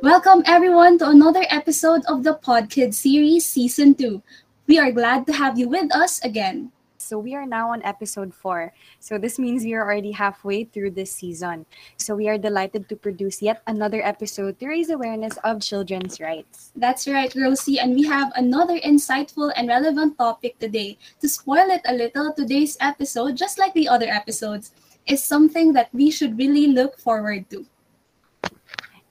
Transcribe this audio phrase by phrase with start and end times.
[0.00, 4.22] Welcome everyone to another episode of the PodKid series season 2.
[4.66, 6.72] We are glad to have you with us again.
[7.06, 8.74] So we are now on episode 4.
[8.98, 11.64] So this means we are already halfway through this season.
[11.98, 16.72] So we are delighted to produce yet another episode to raise awareness of children's rights.
[16.74, 20.98] That's right, Rosie, and we have another insightful and relevant topic today.
[21.20, 24.72] To spoil it a little, today's episode, just like the other episodes,
[25.06, 27.64] is something that we should really look forward to.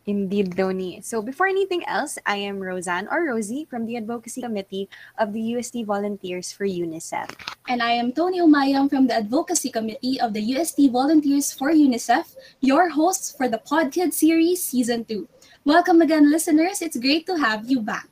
[0.06, 1.02] Indeed, Doni.
[1.02, 4.88] So before anything else, I am Roseanne or Rosie from the Advocacy Committee
[5.18, 7.34] of the UST Volunteers for UNICEF.
[7.68, 12.38] And I am Tony Umayam from the Advocacy Committee of the UST Volunteers for UNICEF,
[12.62, 15.28] your hosts for the PodKid series season 2.
[15.66, 16.84] Welcome again, listeners.
[16.84, 18.08] It's great to have you back.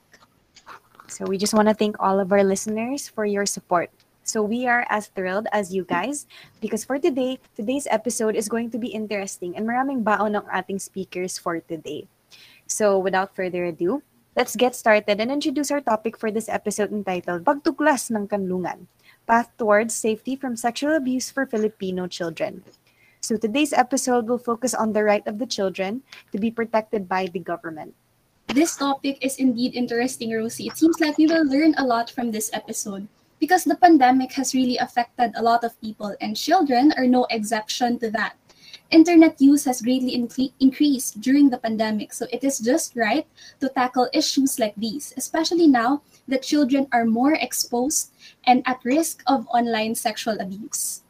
[1.05, 3.91] So we just want to thank all of our listeners for your support.
[4.23, 6.25] So we are as thrilled as you guys
[6.63, 10.79] because for today, today's episode is going to be interesting and maraming baon ng ating
[10.79, 12.07] speakers for today.
[12.65, 14.01] So without further ado,
[14.39, 18.87] let's get started and introduce our topic for this episode entitled Pagtuklas ng Kanlungan,
[19.27, 22.63] Path Towards Safety from Sexual Abuse for Filipino Children.
[23.19, 25.99] So today's episode will focus on the right of the children
[26.31, 27.91] to be protected by the government.
[28.47, 30.67] This topic is indeed interesting, Rosie.
[30.67, 33.07] It seems like we will learn a lot from this episode
[33.39, 37.99] because the pandemic has really affected a lot of people, and children are no exception
[37.99, 38.35] to that.
[38.93, 43.25] Internet use has greatly in- increased during the pandemic, so it is just right
[43.59, 48.13] to tackle issues like these, especially now that children are more exposed
[48.45, 51.01] and at risk of online sexual abuse.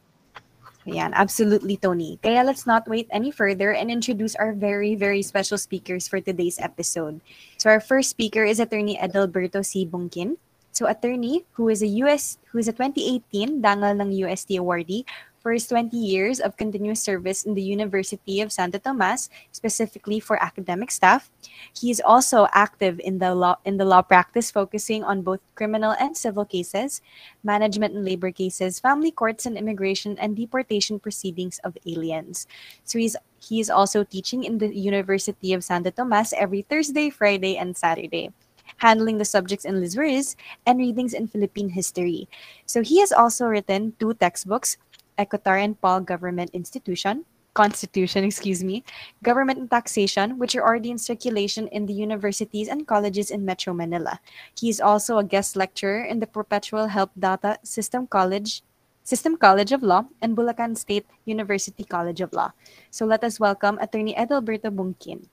[0.84, 2.20] Yeah, absolutely, Tony.
[2.22, 6.60] Kaya let's not wait any further and introduce our very, very special speakers for today's
[6.60, 7.20] episode.
[7.56, 9.84] So our first speaker is Attorney Edalberto C.
[9.84, 10.36] Bungkin.
[10.74, 15.06] So attorney who is a US who is a 2018 Dangal ng UST awardee
[15.38, 20.42] for his 20 years of continuous service in the University of Santo Tomas, specifically for
[20.42, 21.30] academic staff.
[21.76, 25.94] He is also active in the law in the law practice focusing on both criminal
[26.00, 26.98] and civil cases,
[27.46, 32.50] management and labor cases, family courts and immigration and deportation proceedings of aliens.
[32.82, 37.54] So he's he is also teaching in the University of Santo Tomas every Thursday, Friday,
[37.60, 38.34] and Saturday
[38.78, 40.36] handling the subjects in Lizuriz,
[40.66, 42.28] and readings in Philippine history.
[42.66, 44.76] So he has also written two textbooks,
[45.18, 47.24] Ecotar and Paul Government Institution,
[47.54, 48.84] Constitution, excuse me,
[49.22, 53.72] Government and Taxation, which are already in circulation in the universities and colleges in Metro
[53.72, 54.20] Manila.
[54.58, 58.62] He is also a guest lecturer in the Perpetual Help Data System College
[59.04, 62.56] System College of Law and Bulacan State University College of Law.
[62.90, 65.28] So let us welcome Attorney Edalberto Bungkin.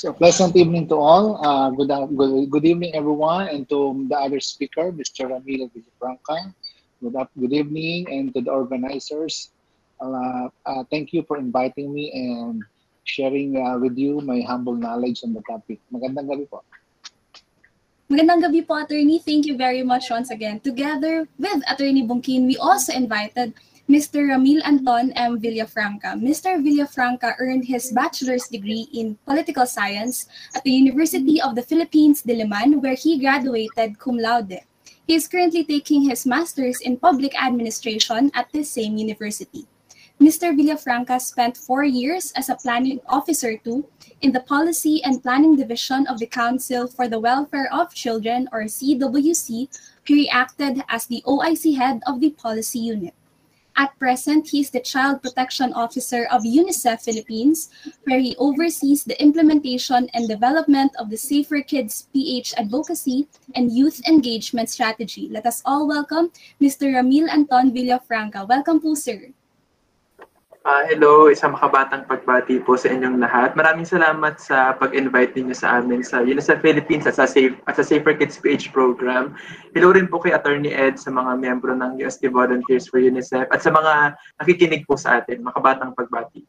[0.00, 1.36] So pleasant evening to all.
[1.44, 5.28] Uh, good, good, good evening, everyone, and to the other speaker, Mr.
[5.28, 6.56] Ramiro Villafranca.
[7.04, 9.52] Good, good evening, and to the organizers.
[10.00, 12.64] Uh, uh, thank you for inviting me and
[13.04, 15.84] sharing uh, with you my humble knowledge on the topic.
[15.92, 16.64] Magandang gabi po.
[18.08, 19.20] Magandang gabi po, Attorney.
[19.20, 20.64] Thank you very much once again.
[20.64, 23.52] Together with Attorney Bungkin, we also invited
[23.90, 24.22] Mr.
[24.22, 25.42] Ramil Anton M.
[25.42, 26.14] Villafranca.
[26.14, 26.62] Mr.
[26.62, 32.80] Villafranca earned his bachelor's degree in political science at the University of the Philippines, Diliman,
[32.80, 34.62] where he graduated cum laude.
[35.08, 39.66] He is currently taking his master's in public administration at the same university.
[40.22, 40.54] Mr.
[40.54, 43.90] Villafranca spent four years as a planning officer too
[44.22, 48.70] in the Policy and Planning Division of the Council for the Welfare of Children, or
[48.70, 49.66] CWC.
[50.04, 53.14] He acted as the OIC head of the policy unit.
[53.80, 57.70] At present, he is the Child Protection Officer of UNICEF Philippines,
[58.04, 64.06] where he oversees the implementation and development of the Safer Kids PH advocacy and youth
[64.06, 65.30] engagement strategy.
[65.32, 66.30] Let us all welcome
[66.60, 66.92] Mr.
[66.92, 68.46] Ramil Anton Villafranca.
[68.46, 69.32] Welcome po, sir.
[70.70, 73.58] Uh, hello, isang makabatang pagbati po sa inyong lahat.
[73.58, 77.82] Maraming salamat sa pag-invite ninyo sa amin sa UNICEF Philippines at sa, Safe, at sa
[77.82, 79.34] Safer Kids PH program.
[79.74, 83.58] Hello rin po kay Attorney Ed sa mga miyembro ng UST Volunteers for UNICEF at
[83.66, 85.42] sa mga nakikinig po sa atin.
[85.42, 86.46] Makabatang pagbati.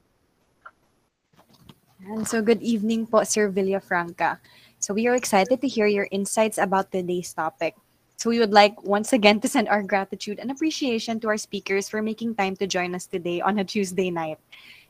[2.06, 4.38] And so good evening po, Sir Villafranca.
[4.78, 7.74] So we are excited to hear your insights about today's topic.
[8.22, 11.90] So we would like once again to send our gratitude and appreciation to our speakers
[11.90, 14.38] for making time to join us today on a Tuesday night.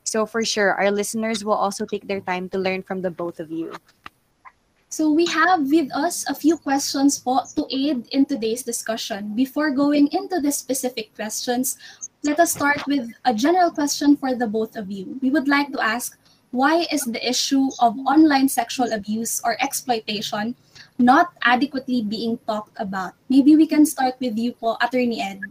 [0.03, 3.39] So for sure, our listeners will also take their time to learn from the both
[3.39, 3.71] of you.
[4.89, 9.31] So we have with us a few questions po to aid in today's discussion.
[9.31, 11.79] Before going into the specific questions,
[12.27, 15.15] let us start with a general question for the both of you.
[15.23, 16.19] We would like to ask,
[16.51, 20.51] why is the issue of online sexual abuse or exploitation
[21.01, 23.13] not adequately being talked about?
[23.29, 25.41] Maybe we can start with you po, Attorney Ed.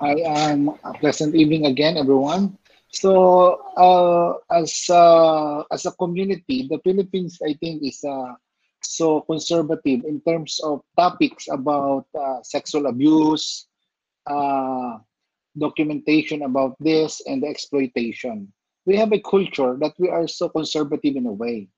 [0.00, 2.56] I am a pleasant evening again, everyone.
[2.92, 8.34] So, uh, as uh, as a community, the Philippines, I think, is uh,
[8.82, 13.68] so conservative in terms of topics about uh, sexual abuse,
[14.26, 14.98] uh,
[15.56, 18.50] documentation about this, and exploitation.
[18.86, 21.68] We have a culture that we are so conservative in a way.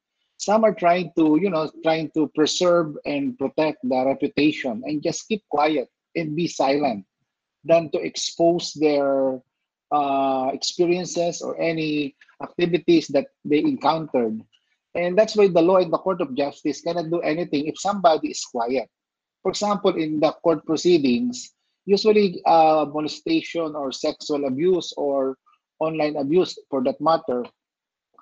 [0.42, 5.28] Some are trying to, you know, trying to preserve and protect the reputation and just
[5.30, 5.86] keep quiet
[6.18, 7.06] and be silent
[7.62, 9.38] than to expose their
[9.94, 14.42] uh, experiences or any activities that they encountered.
[14.98, 18.34] And that's why the law in the Court of Justice cannot do anything if somebody
[18.34, 18.90] is quiet.
[19.46, 21.54] For example, in the court proceedings,
[21.86, 25.38] usually uh, molestation or sexual abuse or
[25.78, 27.46] online abuse for that matter,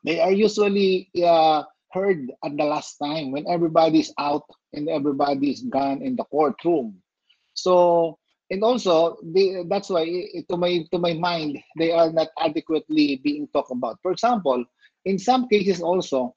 [0.05, 6.02] they are usually uh, heard at the last time when everybody's out and everybody's gone
[6.02, 7.02] in the courtroom.
[7.54, 8.19] So
[8.50, 10.04] and also they, that's why
[10.50, 14.64] to my to my mind they are not adequately being talked about for example
[15.06, 16.34] in some cases also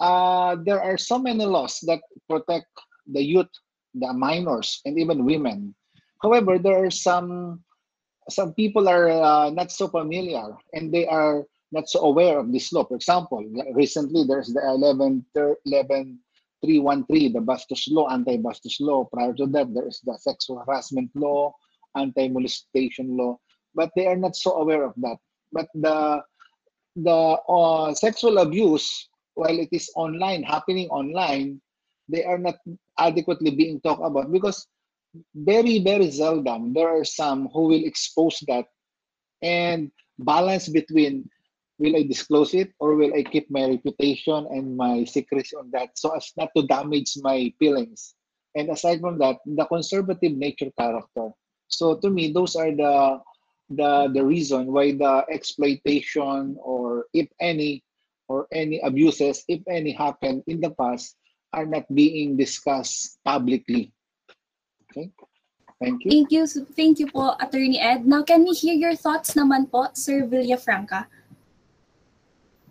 [0.00, 2.66] uh, there are so many laws that protect
[3.06, 3.50] the youth
[3.94, 5.74] the minors and even women
[6.22, 7.62] however there are some
[8.28, 12.72] some people are uh, not so familiar and they are not so aware of this
[12.72, 13.44] law for example
[13.74, 15.24] recently there's the 11
[15.66, 16.18] 11
[16.64, 19.04] 313, the Bastos Law, Anti-Bastos Law.
[19.04, 21.54] Prior to that, there is the Sexual Harassment Law,
[21.96, 23.38] Anti-Molestation Law,
[23.74, 25.16] but they are not so aware of that.
[25.52, 26.22] But the
[26.96, 31.60] the uh, sexual abuse, while it is online, happening online,
[32.08, 32.56] they are not
[32.98, 34.66] adequately being talked about because
[35.34, 38.66] very, very seldom there are some who will expose that
[39.42, 41.28] and balance between
[41.78, 45.98] will I disclose it or will I keep my reputation and my secrets on that
[45.98, 48.14] so as not to damage my feelings?
[48.54, 51.30] And aside from that, the conservative nature character.
[51.68, 53.20] So to me, those are the
[53.70, 57.82] the the reason why the exploitation or if any
[58.28, 61.16] or any abuses, if any happened in the past,
[61.52, 63.92] are not being discussed publicly.
[64.90, 65.10] Okay.
[65.82, 66.10] Thank you.
[66.10, 66.42] Thank you.
[66.46, 68.06] Thank you po, Attorney Ed.
[68.06, 71.10] Now, can we hear your thoughts naman po, Sir Villafranca?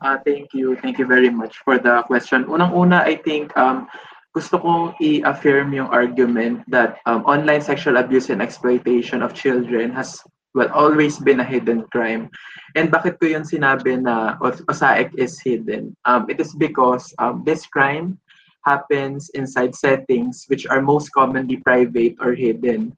[0.03, 0.75] Uh, thank you.
[0.75, 2.43] Thank you very much for the question.
[2.51, 3.87] Unang-una, I think um,
[4.35, 10.19] gusto kong i-affirm yung argument that um, online sexual abuse and exploitation of children has
[10.51, 12.27] well always been a hidden crime.
[12.75, 15.95] And bakit ko yun sinabi na OSAIC is hidden?
[16.03, 18.19] Um, it is because um, this crime
[18.67, 22.91] happens inside settings which are most commonly private or hidden.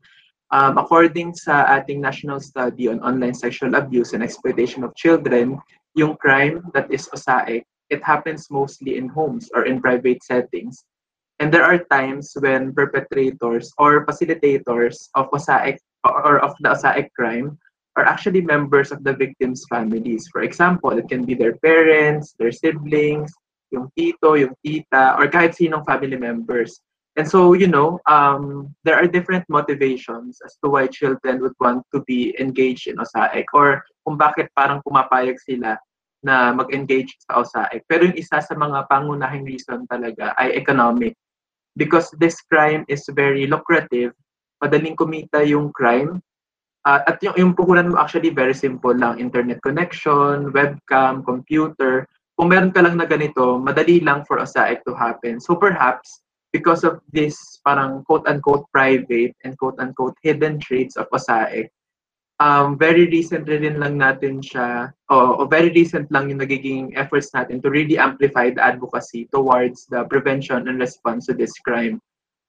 [0.52, 5.58] Um, according sa ating national study on online sexual abuse and exploitation of children,
[5.98, 10.86] yung crime that is OSAIC, it happens mostly in homes or in private settings.
[11.40, 17.58] And there are times when perpetrators or facilitators of OSAIC or of the OSAIC crime
[17.96, 20.28] are actually members of the victims' families.
[20.32, 23.32] For example, it can be their parents, their siblings,
[23.72, 26.80] yung tito, yung tita, or kahit sinong family members.
[27.16, 31.88] And so, you know, um, there are different motivations as to why children would want
[31.96, 35.80] to be engaged in OSAIC or kung bakit parang pumapayag sila
[36.20, 37.88] na mag-engage sa OSAIC.
[37.88, 41.16] Pero yung isa sa mga pangunahing reason talaga ay economic.
[41.80, 44.12] Because this crime is very lucrative,
[44.60, 46.20] madaling kumita yung crime.
[46.84, 49.24] Uh, at yung, yung puhunan mo actually very simple lang.
[49.24, 52.04] Internet connection, webcam, computer.
[52.36, 55.40] Kung meron ka lang na ganito, madali lang for OSAIC to happen.
[55.40, 56.25] So perhaps,
[56.56, 61.68] because of this parang quote-unquote private and quote-unquote hidden traits of OSAIC,
[62.40, 67.36] um, very recently rin lang natin siya, o, o very recent lang yung nagiging efforts
[67.36, 72.00] natin to really amplify the advocacy towards the prevention and response to this crime.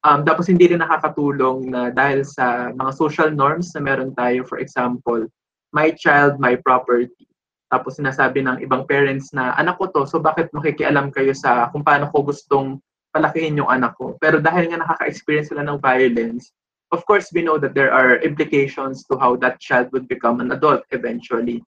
[0.07, 4.63] Um, tapos hindi rin nakakatulong na dahil sa mga social norms na meron tayo, for
[4.63, 5.27] example,
[5.75, 7.27] my child, my property.
[7.67, 11.83] Tapos sinasabi ng ibang parents na, anak ko to, so bakit makikialam kayo sa kung
[11.83, 12.79] paano ko gustong
[13.17, 14.13] palakihin yung anak ko.
[14.21, 16.53] Pero dahil nga nakaka-experience sila ng violence,
[16.93, 20.53] of course, we know that there are implications to how that child would become an
[20.53, 21.65] adult eventually.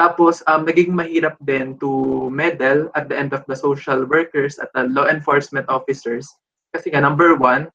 [0.00, 4.72] Tapos, um, naging mahirap din to meddle at the end of the social workers at
[4.72, 6.24] the law enforcement officers.
[6.72, 7.68] Kasi nga, number one,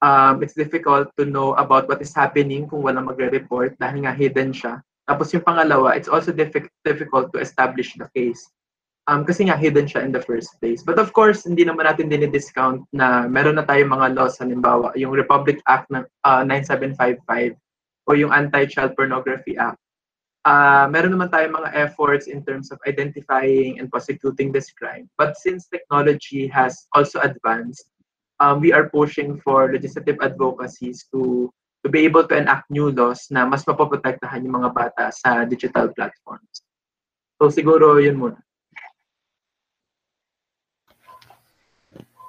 [0.00, 4.54] um, it's difficult to know about what is happening kung walang magre-report dahil nga hidden
[4.54, 4.80] siya.
[5.04, 8.48] Tapos yung pangalawa, it's also diffi- difficult to establish the case
[9.08, 10.84] um, kasi nga hidden siya in the first place.
[10.84, 15.12] But of course, hindi naman natin dinidiscount na meron na tayong mga laws, halimbawa, yung
[15.12, 17.56] Republic Act ng uh, 9755
[18.04, 19.80] o yung Anti-Child Pornography Act.
[20.44, 25.08] uh, meron naman tayong mga efforts in terms of identifying and prosecuting this crime.
[25.16, 27.88] But since technology has also advanced,
[28.40, 31.50] um, we are pushing for legislative advocacies to
[31.84, 35.92] to be able to enact new laws na mas mapoprotektahan yung mga bata sa digital
[35.92, 36.64] platforms.
[37.36, 38.40] So siguro yun muna.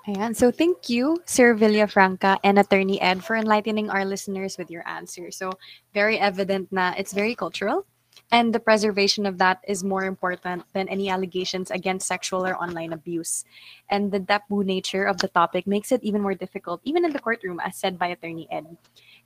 [0.07, 0.35] Ayan.
[0.35, 5.31] So thank you, Sir Villafranca and Attorney Ed, for enlightening our listeners with your answer.
[5.31, 5.57] So
[5.93, 7.87] very evident na it's very cultural
[8.31, 12.93] and the preservation of that is more important than any allegations against sexual or online
[12.93, 13.45] abuse.
[13.89, 17.19] And the taboo nature of the topic makes it even more difficult, even in the
[17.19, 18.77] courtroom, as said by Attorney Ed.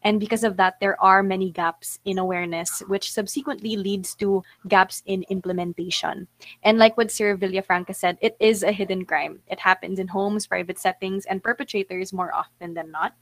[0.04, 5.04] And because of that, there are many gaps in awareness, which subsequently leads to gaps
[5.06, 6.28] in implementation.
[6.64, 9.42] And like what Sir Villafranca said, it is a hidden crime.
[9.48, 13.14] It happens in homes, private settings, and perpetrators more often than not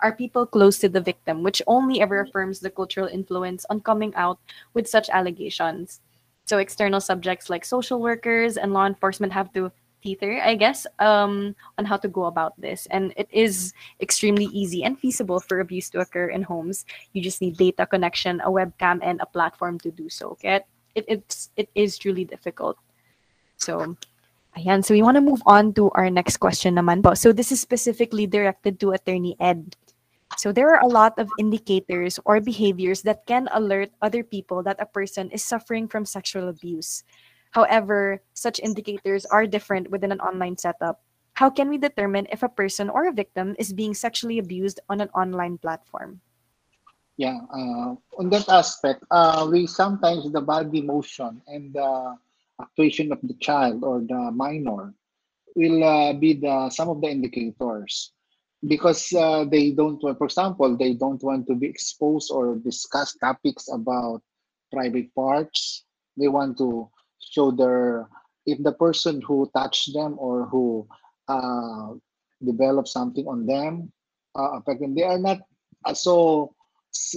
[0.00, 4.14] are people close to the victim, which only ever affirms the cultural influence on coming
[4.16, 4.38] out
[4.74, 6.00] with such allegations.
[6.46, 9.72] So external subjects like social workers and law enforcement have to
[10.04, 12.86] teeter, I guess, um, on how to go about this.
[12.92, 16.84] And it is extremely easy and feasible for abuse to occur in homes.
[17.16, 20.36] You just need data connection, a webcam, and a platform to do so.
[20.36, 20.60] Okay?
[20.94, 22.76] It, it's, it is truly difficult.
[23.56, 23.96] So,
[24.60, 24.84] ayan.
[24.84, 27.14] So we want to move on to our next question naman po.
[27.14, 29.74] So this is specifically directed to Attorney Ed.
[30.36, 34.80] So there are a lot of indicators or behaviors that can alert other people that
[34.80, 37.04] a person is suffering from sexual abuse.
[37.54, 41.06] However, such indicators are different within an online setup.
[41.38, 45.00] How can we determine if a person or a victim is being sexually abused on
[45.00, 46.20] an online platform?
[47.16, 52.18] Yeah, uh, on that aspect, uh, we sometimes the body motion and the
[52.60, 54.94] actuation of the child or the minor
[55.54, 58.10] will uh, be the some of the indicators
[58.66, 63.14] because uh, they don't want, for example, they don't want to be exposed or discuss
[63.14, 64.22] topics about
[64.72, 65.84] private parts.
[66.16, 66.90] They want to
[67.30, 68.08] show their
[68.46, 70.86] if the person who touched them or who
[71.28, 71.94] uh,
[72.44, 73.92] developed something on them
[74.34, 74.60] uh.
[74.66, 75.40] They are not
[75.84, 76.54] uh, so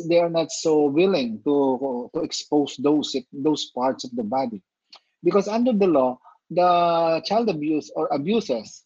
[0.10, 4.62] they are not so willing to to expose those those parts of the body
[5.24, 6.18] because under the law
[6.50, 8.84] the child abuse or abuses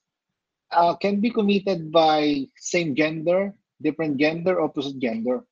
[0.72, 5.44] uh, can be committed by same gender different gender opposite gender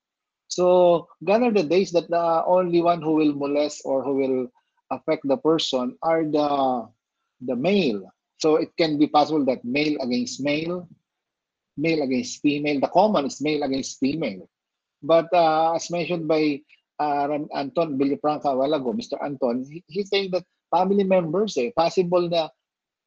[0.48, 4.48] so gone are the days that the only one who will molest or who will
[4.92, 6.50] affect the person are the
[7.48, 8.04] the male
[8.38, 10.88] so it can be possible that male against male
[11.78, 14.48] male against female the common is male against female
[15.02, 16.60] but uh, as mentioned by
[17.00, 19.16] uh, Anton Villafranca a while ago, Mr.
[19.24, 22.52] Anton, he, he's saying that family members, eh, possible na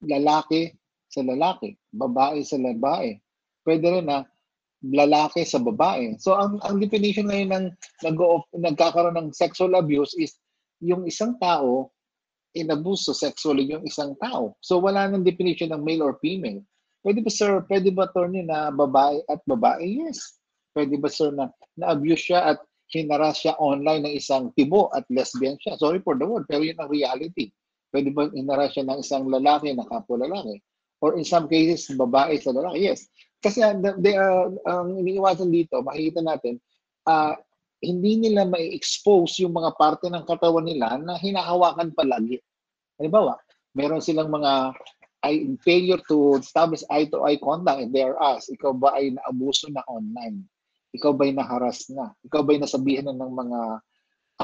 [0.02, 0.72] lalaki
[1.12, 3.20] sa lalaki, babae sa babae.
[3.62, 4.24] Pwede rin na
[4.82, 6.18] lalaki sa babae.
[6.18, 7.66] So ang ang definition ngayon ng
[8.02, 8.18] nag
[8.56, 10.34] nagkakaroon ng sexual abuse is
[10.82, 11.94] yung isang tao
[12.52, 14.56] inabuso sexually yung isang tao.
[14.60, 16.60] So wala nang definition ng male or female.
[17.02, 19.82] Pwede ba sir, pwede ba attorney na babae at babae?
[19.82, 20.38] Yes.
[20.76, 22.58] Pwede ba sir na na-abuse siya at
[22.92, 25.80] hinaras siya online ng isang tibo at lesbian siya?
[25.80, 27.50] Sorry for the word, pero yun ang reality.
[27.90, 30.60] Pwede ba hinaras siya ng isang lalaki na kapwa lalaki?
[31.02, 32.86] Or in some cases, babae sa lalaki?
[32.86, 33.08] Yes.
[33.42, 33.64] Kasi
[33.98, 36.62] they are, ang iniiwasan dito, makikita natin,
[37.10, 37.34] uh,
[37.82, 42.38] hindi nila mai-expose yung mga parte ng katawan nila na hinahawakan palagi.
[42.96, 43.36] Halimbawa,
[43.74, 44.72] meron silang mga
[45.22, 49.82] ay failure to establish eye-to-eye contact if they are asked, ikaw ba ay naabuso na
[49.86, 50.42] online?
[50.92, 52.12] ikaw ba'y naharas na?
[52.28, 53.60] Ikaw ba'y nasabihan na ng mga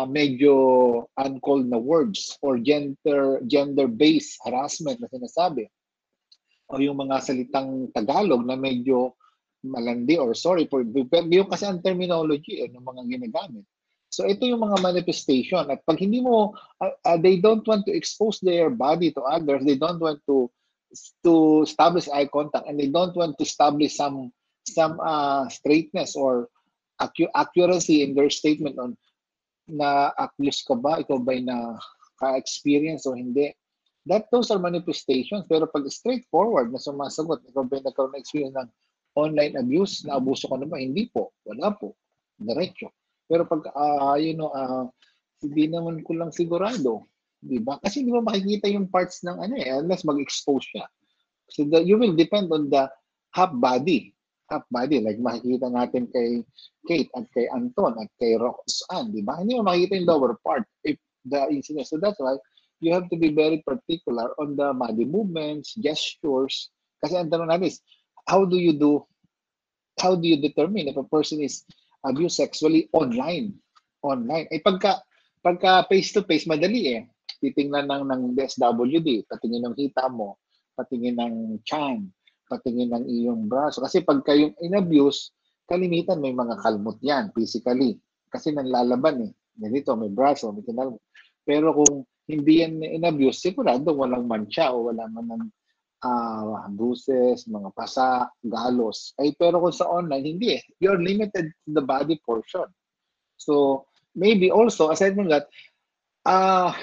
[0.00, 0.52] uh, medyo
[1.20, 5.68] uncalled na words or gender gender-based harassment na sinasabi?
[6.72, 9.16] O yung mga salitang Tagalog na medyo
[9.68, 13.64] malandi or sorry for yung kasi ang terminology eh, ng mga ginagamit.
[14.08, 17.92] So ito yung mga manifestation at pag hindi mo uh, uh, they don't want to
[17.92, 20.48] expose their body to others, they don't want to
[21.20, 24.32] to establish eye contact and they don't want to establish some
[24.64, 26.48] some uh, straightness or
[27.00, 28.96] accu- accuracy in their statement on
[29.68, 31.76] na accused ka ba, ikaw ba'y na
[32.16, 33.52] ka-experience o hindi.
[34.08, 35.44] That those are manifestations.
[35.44, 38.68] Pero pag straightforward na sumasagot, ikaw ba'y nagkaroon ng experience ng
[39.18, 40.78] online abuse, na abuso ka na ba?
[40.78, 41.34] Hindi po.
[41.42, 41.98] Wala po.
[42.38, 42.94] Diretso.
[43.26, 44.86] Pero pag, uh, you know, uh,
[45.42, 47.10] hindi naman ko lang sigurado.
[47.42, 47.82] Di ba?
[47.82, 50.86] Kasi hindi mo makikita yung parts ng ano eh, unless mag-expose siya.
[51.50, 52.86] So the, you will depend on the
[53.34, 54.14] half body
[54.48, 55.00] half body.
[55.00, 56.42] Like makikita natin kay
[56.88, 59.38] Kate at kay Anton at kay Roxanne, di ba?
[59.38, 60.96] Hindi mo makikita yung lower part if
[61.28, 61.86] the incident.
[61.86, 62.40] So that's why
[62.80, 66.72] you have to be very particular on the body movements, gestures.
[67.04, 67.78] Kasi ang tanong natin is,
[68.28, 69.02] how do you do,
[69.96, 71.64] how do you determine if a person is
[72.04, 73.56] abused sexually online?
[74.04, 74.46] Online.
[74.52, 75.02] Eh pagka
[75.38, 77.02] Pagka face-to-face, madali eh.
[77.38, 80.42] Titingnan ng, ng DSWD, patingin ng hita mo,
[80.74, 82.10] patingin ng chan,
[82.50, 83.78] patingin ng iyong braso.
[83.78, 85.30] Kasi pagka yung in-abuse,
[85.70, 88.02] kalimitan may mga kalmot yan physically.
[88.26, 89.32] Kasi nanlalaban eh.
[89.54, 91.02] Ganito, may braso, may kinalmot.
[91.46, 95.48] Pero kung hindi yan in-abuse, sigurado walang mancha o wala man ng
[96.04, 99.14] uh, bruises, mga pasa, galos.
[99.18, 100.62] Ay, pero kung sa online, hindi eh.
[100.78, 102.66] You're limited to the body portion.
[103.38, 105.46] So, maybe also, aside from that,
[106.26, 106.74] uh,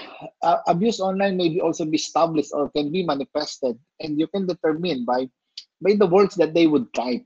[0.68, 5.06] abuse online may be also be established or can be manifested and you can determine
[5.06, 5.30] by
[5.78, 7.22] by the words that they would type.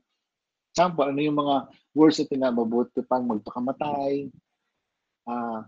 [0.74, 1.56] Example, ano yung mga
[1.94, 4.30] words na pinababuti pang magpakamatay,
[5.26, 5.66] uh,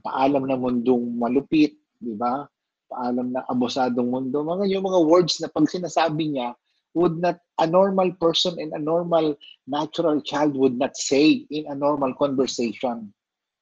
[0.00, 2.48] paalam na mundong malupit, di ba?
[2.90, 4.42] Paalam na abusadong mundo.
[4.42, 6.58] Mga yung mga words na pag sinasabi niya,
[6.94, 9.38] would not a normal person and a normal
[9.70, 13.14] natural child would not say in a normal conversation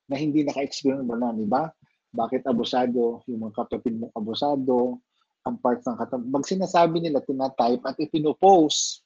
[0.09, 1.69] na hindi naka-experience mo na, di ba?
[2.09, 5.05] Bakit abusado, yung mga kapatid mo abusado,
[5.45, 6.33] ang parts ng katawan.
[6.33, 9.05] Pag sinasabi nila, tinatype at ipinopost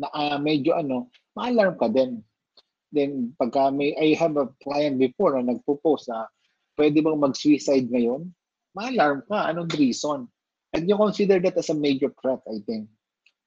[0.00, 2.24] na uh, medyo ano, ma-alarm ka din.
[2.88, 6.24] Then, pagka may, I have a client before na nagpo-post na
[6.80, 8.32] pwede bang mag-suicide ngayon?
[8.78, 9.50] Ma-alarm ka.
[9.50, 10.30] Anong reason?
[10.70, 12.86] And you consider that as a major threat, I think.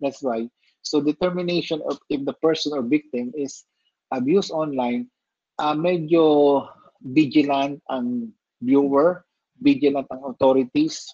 [0.03, 0.51] That's why.
[0.83, 3.63] So, determination of if the person or victim is
[4.11, 5.07] abused online,
[5.55, 6.67] uh, medyo
[6.99, 9.23] vigilant ang viewer,
[9.63, 11.07] vigilant ang authorities,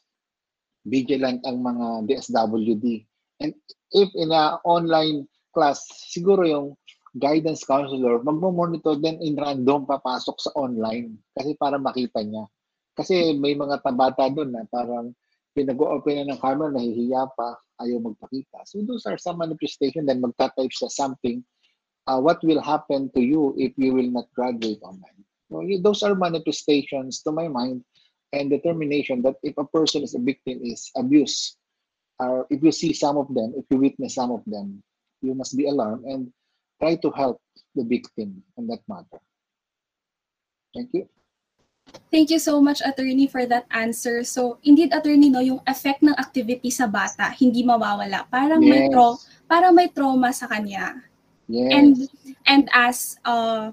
[0.88, 3.06] vigilant ang mga DSWD.
[3.44, 3.54] And
[3.94, 6.68] if in a online class, siguro yung
[7.14, 12.48] guidance counselor, magmo-monitor din in random papasok sa online kasi para makita niya.
[12.98, 15.14] Kasi may mga tabata doon na parang
[15.54, 18.66] pinag-open na ng camera, nahihiya pa, ayaw magpakita.
[18.66, 21.46] So those are some manifestation then magta-type sa something
[22.08, 25.22] uh, what will happen to you if you will not graduate online.
[25.52, 27.84] So, those are manifestations to my mind
[28.34, 31.56] and determination that if a person is a victim is abuse,
[32.20, 34.84] or if you see some of them, if you witness some of them,
[35.22, 36.32] you must be alarmed and
[36.82, 37.40] try to help
[37.76, 39.22] the victim in that matter.
[40.74, 41.08] Thank you.
[42.12, 44.24] Thank you so much, attorney, for that answer.
[44.24, 48.24] So, indeed, attorney, no, yung effect ng activity sa bata, hindi mawawala.
[48.32, 48.72] Parang yes.
[48.72, 51.04] may tra- parang may trauma sa kanya.
[51.52, 51.72] Yes.
[51.72, 51.94] And
[52.48, 53.72] and as uh,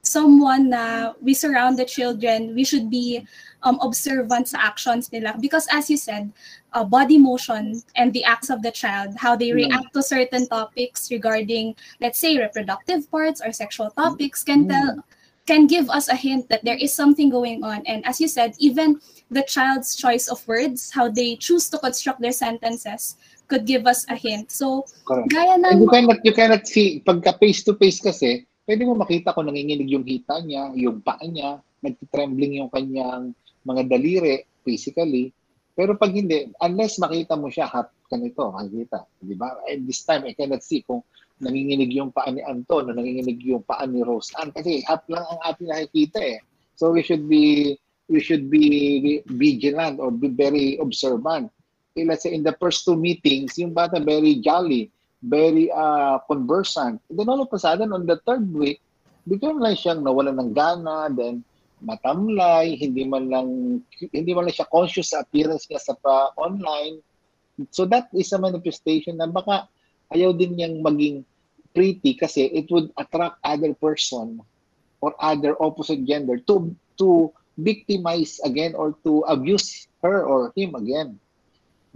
[0.00, 3.28] someone na we surround the children, we should be
[3.60, 5.36] um, observant sa actions nila.
[5.36, 6.32] Because as you said,
[6.72, 9.68] uh, body motion and the acts of the child, how they Mm.
[9.68, 15.04] react to certain topics regarding, let's say, reproductive parts or sexual topics can tell
[15.46, 17.86] can give us a hint that there is something going on.
[17.86, 22.20] And as you said, even the child's choice of words, how they choose to construct
[22.20, 24.50] their sentences, could give us a hint.
[24.50, 25.30] So, Correct.
[25.30, 29.46] gaya And ng you cannot, you cannot see, pagka face-to-face kasi, pwede mo makita kung
[29.46, 33.30] nanginginig yung hita niya, yung paa niya, nagtitrembling yung kanyang
[33.62, 35.30] mga daliri physically.
[35.78, 39.06] Pero pag hindi, unless makita mo siya, hat ganito, makikita.
[39.22, 39.54] Di ba?
[39.70, 41.06] And this time, I cannot see kung
[41.40, 45.24] nanginginig yung paa ni Anton o nanginginig yung paa ni Rose Ann kasi hat lang
[45.28, 46.38] ang ating nakikita eh.
[46.76, 47.76] So we should be
[48.08, 51.50] we should be vigilant or be very observant.
[51.96, 54.92] Eh, let's say in the first two meetings, yung bata very jolly,
[55.24, 57.00] very uh, conversant.
[57.08, 58.84] And then all of a sudden, on the third week,
[59.24, 61.42] bigyan lang siyang nawala ng gana, then
[61.82, 63.48] matamlay, hindi man lang
[64.12, 67.00] hindi man lang siya conscious sa appearance niya sa pa online.
[67.72, 69.68] So that is a manifestation na baka
[70.14, 71.26] ayaw din niyang maging
[71.76, 74.40] pretty kasi it would attract other person
[75.04, 81.16] or other opposite gender to to victimize again or to abuse her or him again.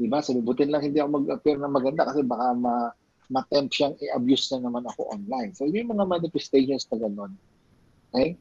[0.00, 0.24] Di ba?
[0.24, 2.92] So, butin lang hindi ako mag-appear na maganda kasi baka ma
[3.30, 5.54] ma-tempt siyang i-abuse na naman ako online.
[5.54, 7.32] So, yun yung mga manifestations na ganun.
[8.10, 8.34] Okay?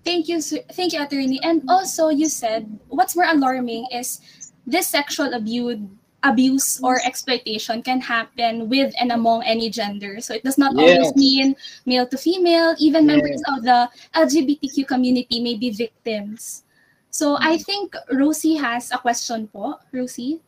[0.00, 0.64] Thank you, sir.
[0.72, 1.40] thank you, attorney.
[1.44, 4.20] And also, you said what's more alarming is
[4.64, 5.80] this sexual abuse,
[6.24, 10.20] abuse or exploitation can happen with and among any gender.
[10.20, 11.54] So it does not always mean
[11.86, 12.74] male to female.
[12.80, 13.12] Even Yes.
[13.12, 16.64] members of the LGBTQ community may be victims.
[17.10, 19.78] So I think Rosie has a question po.
[19.92, 20.42] Rosie?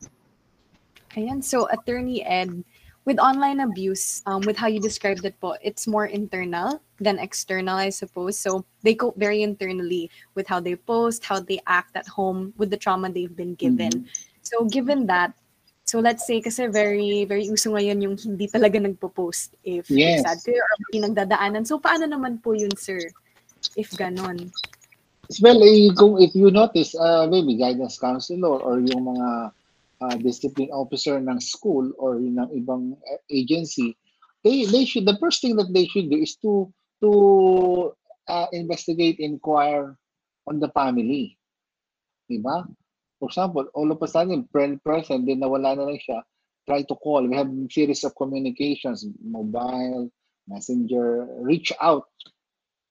[1.14, 2.64] Ayan, so Attorney Ed,
[3.06, 7.76] with online abuse, um, with how you described it po, it's more internal than external,
[7.76, 8.36] I suppose.
[8.36, 12.68] So they cope very internally with how they post, how they act at home, with
[12.68, 14.10] the trauma they've been given.
[14.42, 15.32] So given that,
[15.86, 20.26] so let's say kasi very, very uso ngayon yung hindi talaga nagpo-post if Yes.
[20.26, 21.62] sad kayo or pinagdadaanan.
[21.62, 22.98] So paano naman po yun, sir?
[23.78, 24.50] If ganon.
[25.42, 29.28] Well, eh, kung if you notice, uh, maybe guidance counselor or yung mga
[30.02, 33.94] uh, discipline officer ng school or ng ibang uh, agency,
[34.42, 36.70] they they should the first thing that they should do is to
[37.02, 37.10] to
[38.30, 39.98] uh, investigate, inquire
[40.46, 41.34] on the family.
[42.30, 42.66] Diba?
[43.18, 46.22] For example, all of a sudden, friend person, then nawala na lang siya,
[46.66, 47.26] try to call.
[47.26, 50.10] We have series of communications, mobile,
[50.48, 52.08] messenger, reach out.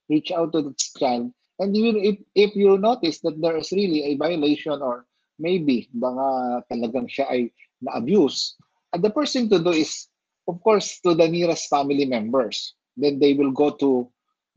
[0.09, 1.31] Reach out to the child.
[1.59, 5.05] And even if, if you notice that there is really a violation or
[5.39, 8.55] maybe baka talagang siya ay na-abuse,
[8.93, 10.07] and the first thing to do is,
[10.47, 12.73] of course, to the nearest family members.
[12.97, 14.07] Then they will go to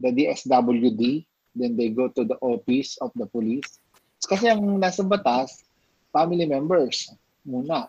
[0.01, 3.83] the DSWD, then they go to the office of the police.
[4.25, 5.63] Kasi ang nasa batas,
[6.11, 7.13] family members
[7.47, 7.87] muna.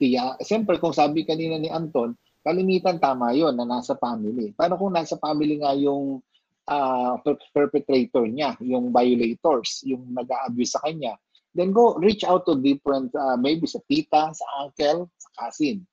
[0.00, 4.56] Tiya, siyempre kung sabi kanina ni Anton, kalimitan tama yon na nasa family.
[4.56, 6.24] Paano kung nasa family nga yung
[6.70, 7.12] uh,
[7.52, 11.20] perpetrator niya, yung violators, yung nag-abuse sa kanya,
[11.52, 15.84] then go reach out to different, uh, maybe sa tita, sa uncle, sa cousin.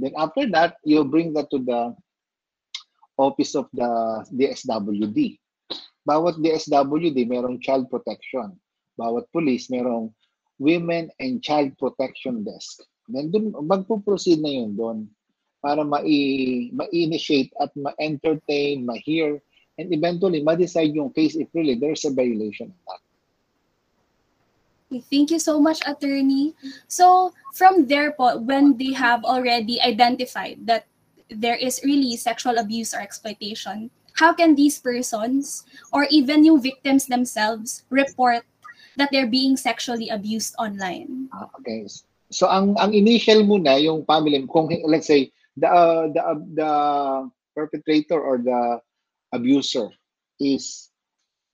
[0.00, 1.92] Then after that, you bring that to the
[3.18, 3.90] office of the
[4.32, 5.38] DSWD.
[6.04, 8.56] Bawat DSWD merong child protection.
[8.94, 10.14] Bawat police merong
[10.58, 12.82] women and child protection desk.
[13.08, 14.98] Then dun, magpo-proceed na yun doon
[15.64, 19.40] para ma-initiate at ma-entertain, ma-hear,
[19.80, 23.00] and eventually ma-decide yung case if really there's a violation of that.
[25.10, 26.54] Thank you so much, attorney.
[26.86, 30.86] So from there po, when they have already identified that
[31.26, 37.06] there is really sexual abuse or exploitation, how can these persons or even yung victims
[37.06, 38.46] themselves report
[38.96, 41.28] that they're being sexually abused online?
[41.32, 41.86] Ah, okay.
[42.30, 46.70] So ang ang initial muna yung family kung let's say the uh, the uh, the
[47.54, 48.82] perpetrator or the
[49.30, 49.90] abuser
[50.42, 50.90] is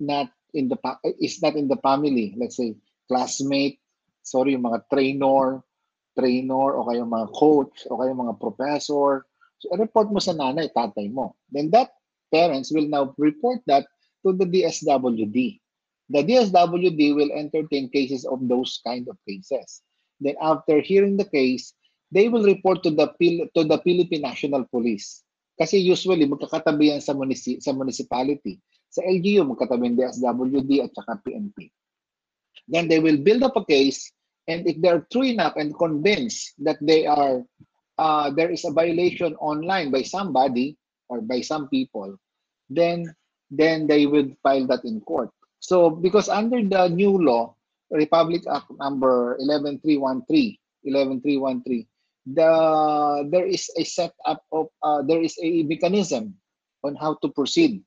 [0.00, 0.78] not in the
[1.20, 2.74] is not in the family, let's say
[3.06, 3.78] classmate,
[4.22, 5.60] sorry, yung mga trainer,
[6.16, 9.26] trainer o kaya mga coach o kaya mga professor.
[9.60, 11.36] So, report mo sa nanay, tatay mo.
[11.52, 11.92] Then that
[12.32, 13.84] parents will now report that
[14.24, 15.60] to the DSWD.
[16.10, 19.82] The DSWD will entertain cases of those kind of cases.
[20.18, 21.72] Then after hearing the case,
[22.10, 23.14] they will report to the
[23.54, 25.22] to the Philippine National Police.
[25.54, 28.58] Kasi usually magkakatabi yan sa, munisi, sa municipality.
[28.90, 31.70] Sa LGU, magkatabi yung DSWD at saka PNP.
[32.66, 34.10] Then they will build up a case,
[34.50, 37.46] and if they're true enough and convinced that they are
[38.00, 40.74] uh, there is a violation online by somebody
[41.06, 42.18] or by some people,
[42.66, 43.06] then
[43.50, 45.30] then they will file that in court.
[45.60, 47.54] So because under the new law,
[47.92, 51.86] Republic Act number 11313, 11313,
[52.32, 52.50] the
[53.28, 56.36] there is a setup of uh, there is a mechanism
[56.84, 57.84] on how to proceed.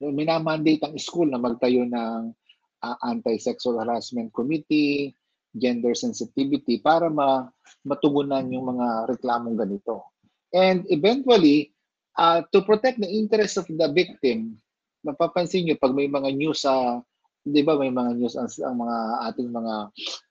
[0.00, 2.32] Minamandate ang school na magtayo ng
[2.80, 5.12] uh, anti-sexual harassment committee,
[5.52, 7.50] gender sensitivity para ma
[7.84, 10.08] matugunan yung mga reklamong ganito.
[10.54, 11.74] And eventually,
[12.16, 14.58] uh, to protect the interest of the victim,
[15.06, 16.94] mapapansin nyo pag may mga news sa, uh,
[17.46, 18.98] di ba may mga news ang, ang mga
[19.32, 19.74] ating mga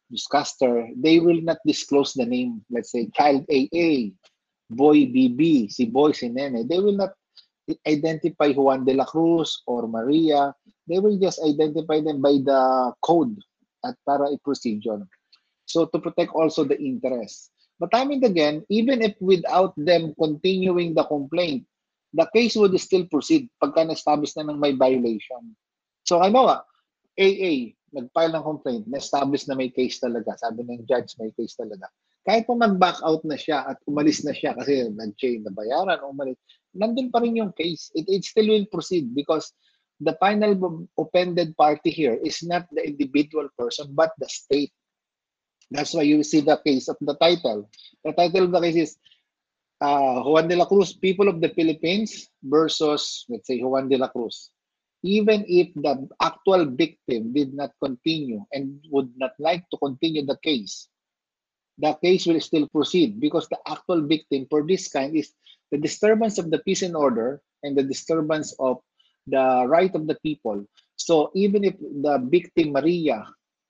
[0.10, 2.62] newscaster, they will not disclose the name.
[2.69, 4.13] Let's say, child AA,
[4.69, 6.65] boy BB, si boy, si nene.
[6.65, 7.13] They will not
[7.86, 10.49] identify Juan de la Cruz or Maria
[10.89, 13.38] they will just identify them by the code
[13.86, 15.05] at para i-procedure.
[15.69, 17.53] So to protect also the interest.
[17.77, 21.68] But time and again, even if without them continuing the complaint,
[22.13, 25.54] the case would still proceed pagka na-establish na ng may violation.
[26.06, 26.58] So ano nga,
[27.19, 30.34] AA, nag-file ng complaint, na-establish na may case talaga.
[30.38, 31.89] Sabi ng judge, may case talaga.
[32.26, 36.38] Kahit pa mag-back out na siya at umalis na siya kasi nag-chain na bayaran, umalis,
[36.74, 37.89] nandun pa rin yung case.
[37.93, 39.54] It, it still will proceed because
[40.00, 44.72] the final offended party here is not the individual person, but the state.
[45.69, 47.69] That's why you see the case of the title.
[48.04, 48.91] The title of the case is
[49.81, 54.07] uh, Juan de la Cruz, People of the Philippines versus, let's say, Juan de la
[54.07, 54.51] Cruz.
[55.03, 60.37] Even if the actual victim did not continue and would not like to continue the
[60.43, 60.89] case,
[61.79, 65.31] the case will still proceed because the actual victim for this kind is
[65.71, 68.83] the disturbance of the peace and order and the disturbance of
[69.27, 70.65] the right of the people.
[70.97, 73.23] So even if the victim Maria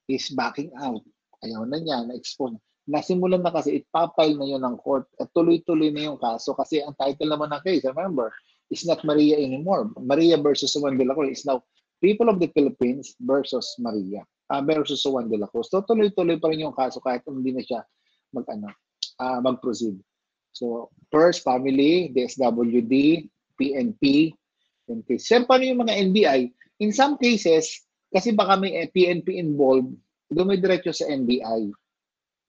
[0.10, 1.06] is backing out,
[1.46, 2.58] ayaw na niya, na-expose,
[2.90, 6.98] nasimulan na kasi, ipapile na yun ng court at tuloy-tuloy na yung kaso kasi ang
[6.98, 8.34] title naman ng case, remember,
[8.74, 9.94] is not Maria anymore.
[10.02, 11.62] Maria versus Juan de la Cruz is now
[12.00, 15.70] People of the Philippines versus Maria uh, versus Juan de la Cruz.
[15.70, 17.86] So tuloy-tuloy pa rin yung kaso kahit hindi na siya
[18.34, 18.74] mag, ano,
[19.22, 20.00] uh, mag-proceed.
[20.56, 23.28] So first, family, DSWD,
[23.60, 24.34] PNP,
[24.90, 25.22] Okay.
[25.22, 26.42] Sir, paano yung mga NBI?
[26.82, 29.94] In some cases, kasi baka may PNP involved,
[30.34, 31.70] dumidiretso sa NBI.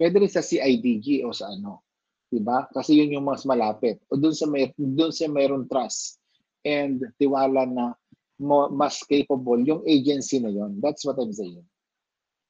[0.00, 1.84] Pwede rin sa CIDG o sa ano.
[2.32, 2.64] Diba?
[2.72, 4.00] Kasi yun yung mas malapit.
[4.08, 6.16] O doon sa may doon sa mayroon trust
[6.64, 7.92] and tiwala na
[8.40, 10.80] mo, mas capable yung agency na yon.
[10.80, 11.60] That's what I'm saying.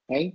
[0.07, 0.31] Okay?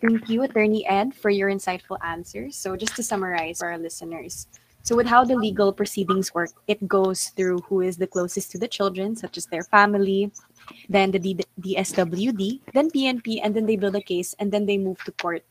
[0.00, 2.56] Thank you, Attorney Ed, for your insightful answers.
[2.56, 4.46] So, just to summarize for our listeners.
[4.82, 8.58] So, with how the legal proceedings work, it goes through who is the closest to
[8.58, 10.32] the children, such as their family,
[10.88, 14.78] then the D- DSWD, then PNP, and then they build a case, and then they
[14.78, 15.44] move to court.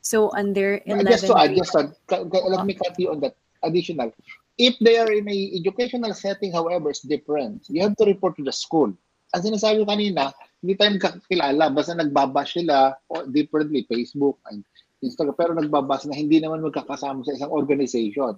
[0.00, 1.06] So, under 11.
[1.06, 3.36] Just to add, just to add, let me cut you on that.
[3.62, 4.10] Additional.
[4.58, 7.62] If they are in a educational setting, however, it's different.
[7.68, 8.92] You have to report to the school.
[9.32, 11.72] Ang sinasabi ko kanina, hindi tayo magkakilala.
[11.72, 14.60] Basta nagbabash sila o differently, Facebook and
[15.00, 15.38] Instagram.
[15.38, 18.36] Pero nagbabash na hindi naman magkakasama sa isang organization.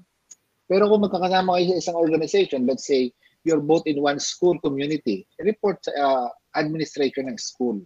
[0.74, 3.14] Pero kung magkakasama kayo sa isang organization, let's say,
[3.46, 6.26] you're both in one school community, report sa uh,
[6.58, 7.78] administration ng school.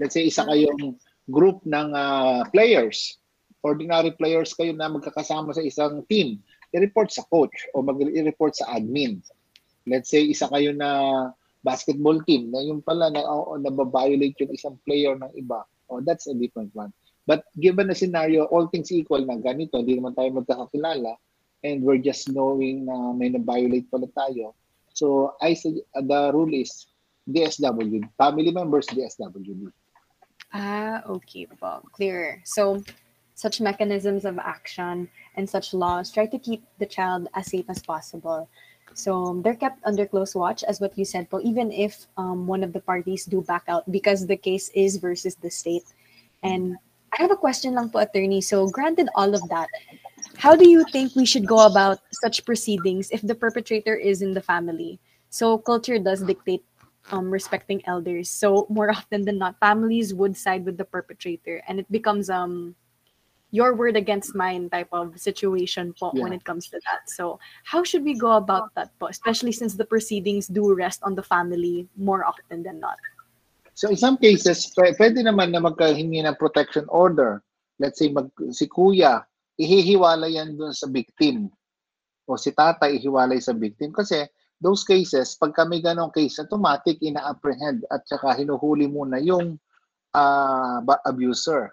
[0.00, 0.96] Let's say, isa kayong
[1.28, 3.20] group ng uh, players.
[3.60, 6.40] Ordinary players kayo na magkakasama sa isang team.
[6.72, 9.20] I-report sa coach o mag-report sa admin.
[9.84, 10.88] Let's say, isa kayo na
[11.60, 15.60] basketball team na yung pala na oh, nababiolate yung isang player ng iba.
[15.92, 16.88] Oh, that's a different one.
[17.28, 21.20] But given the scenario, all things equal na ganito, hindi naman tayo magkakakilala
[21.64, 24.54] and we're just knowing na may na-violate pala tayo.
[24.94, 26.88] So, I say, uh, the rule is
[27.28, 29.70] DSW, family members, DSWD.
[30.52, 31.80] Ah, okay po.
[31.94, 32.42] Clear.
[32.42, 32.82] So,
[33.40, 37.80] such mechanisms of action and such laws try to keep the child as safe as
[37.80, 38.48] possible.
[38.92, 42.62] So they're kept under close watch, as what you said, po, even if um, one
[42.62, 45.88] of the parties do back out because the case is versus the state.
[46.42, 46.76] And
[47.16, 48.40] I have a question lang po, attorney.
[48.40, 49.68] So granted all of that,
[50.40, 54.32] how do you think we should go about such proceedings if the perpetrator is in
[54.32, 54.98] the family?
[55.28, 56.64] So culture does dictate
[57.12, 58.30] um, respecting elders.
[58.30, 62.74] So more often than not, families would side with the perpetrator, and it becomes um
[63.50, 66.22] your word against mine type of situation po Yeah.
[66.22, 67.10] when it comes to that.
[67.10, 71.18] So how should we go about that po, especially since the proceedings do rest on
[71.18, 72.96] the family more often than not?
[73.74, 77.42] So in some cases, pw- pwede naman na magkahingi ng protection order.
[77.82, 79.26] Let's say mag, si kuya,
[79.60, 81.52] ihihiwalay yan dun sa victim.
[82.24, 83.92] O si tatay ihiwalay sa victim.
[83.92, 84.24] Kasi
[84.56, 89.60] those cases, pag kami ganong case, automatic ina-apprehend at saka hinuhuli muna yung
[90.80, 91.68] ba- abuser.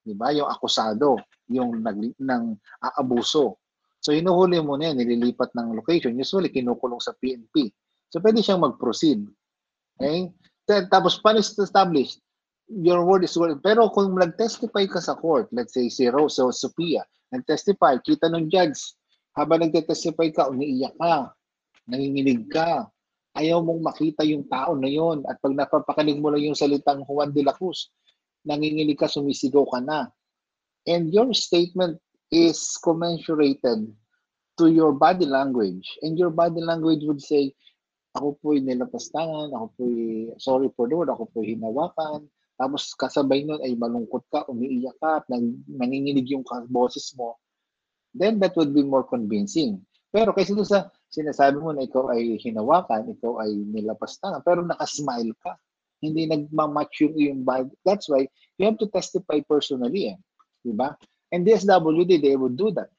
[0.00, 0.30] Di ba?
[0.30, 1.18] Yung akusado,
[1.50, 2.44] yung nag, ng
[2.78, 3.58] aabuso.
[4.00, 6.16] So hinuhuli mo na yan, nililipat ng location.
[6.16, 7.68] Usually, kinukulong sa PNP.
[8.08, 9.28] So pwede siyang mag-proceed.
[10.00, 10.32] Okay?
[10.64, 12.16] Then, tapos, paano establish?
[12.70, 13.58] Your word is word.
[13.66, 17.02] Pero kung nag-testify ka sa court, let's say si Rose o Sophia,
[17.34, 18.94] nag-testify, kita ng judge,
[19.34, 21.34] habang nag-testify ka, umiiyak ka,
[21.90, 22.86] nanginginig ka,
[23.34, 27.34] ayaw mong makita yung tao na yon at pag napapakinig mo lang yung salitang Juan
[27.34, 27.90] de la Cruz,
[28.46, 30.06] nanginginig ka, sumisigaw ka na.
[30.86, 31.98] And your statement
[32.30, 33.90] is commensurated
[34.58, 35.86] to your body language.
[36.06, 37.50] And your body language would say,
[38.14, 39.98] ako po'y nilapastangan, ako po'y
[40.38, 42.26] sorry for word, ako po'y hinawakan.
[42.60, 47.40] Tapos kasabay nun ay malungkot ka, umiiyak ka, at nang, nanginginig yung boses mo.
[48.12, 49.80] Then that would be more convincing.
[50.12, 55.32] Pero kasi doon sa sinasabi mo na ikaw ay hinawakan, ikaw ay nilapastangan, pero nakasmile
[55.40, 55.56] ka.
[56.04, 57.72] Hindi nagmamatch yung iyong body.
[57.80, 58.28] That's why
[58.60, 60.12] you have to testify personally.
[60.12, 60.18] Eh.
[60.60, 60.96] Diba?
[61.32, 62.92] And DSWD, they would do that.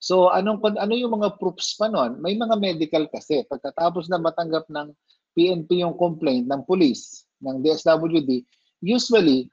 [0.00, 2.24] So anong ano yung mga proofs pa nun?
[2.24, 3.44] May mga medical kasi.
[3.44, 4.92] Pagkatapos na matanggap ng
[5.36, 8.44] PNP yung complaint ng police, ng DSWD,
[8.80, 9.48] usually,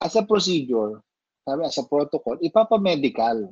[0.00, 1.00] as a procedure,
[1.42, 3.50] sabi, as a protocol, ipapamedical.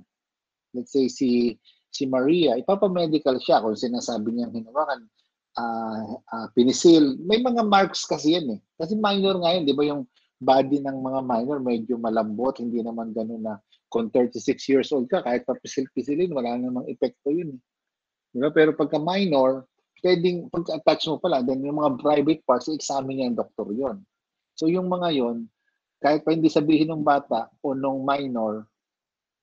[0.75, 1.59] Let's say si
[1.95, 5.07] si Maria, ipapamedical siya kung sinasabi niyang hinawakan
[5.55, 7.15] ah ah, pinisil.
[7.23, 8.61] May mga marks kasi yan eh.
[8.75, 10.03] Kasi minor nga yun, di ba yung
[10.43, 15.23] body ng mga minor medyo malambot, hindi naman ganun na kung 36 years old ka,
[15.23, 17.55] kahit papisil-pisilin, wala namang epekto yun.
[17.55, 17.61] eh.
[18.35, 18.51] Di ba?
[18.51, 19.71] Pero pagka minor,
[20.03, 23.97] pwedeng pagka-touch mo pala, then yung mga private parts, i-examine niya yung doktor yon.
[24.55, 25.51] So yung mga yon,
[25.99, 28.69] kahit pa hindi sabihin ng bata o nung minor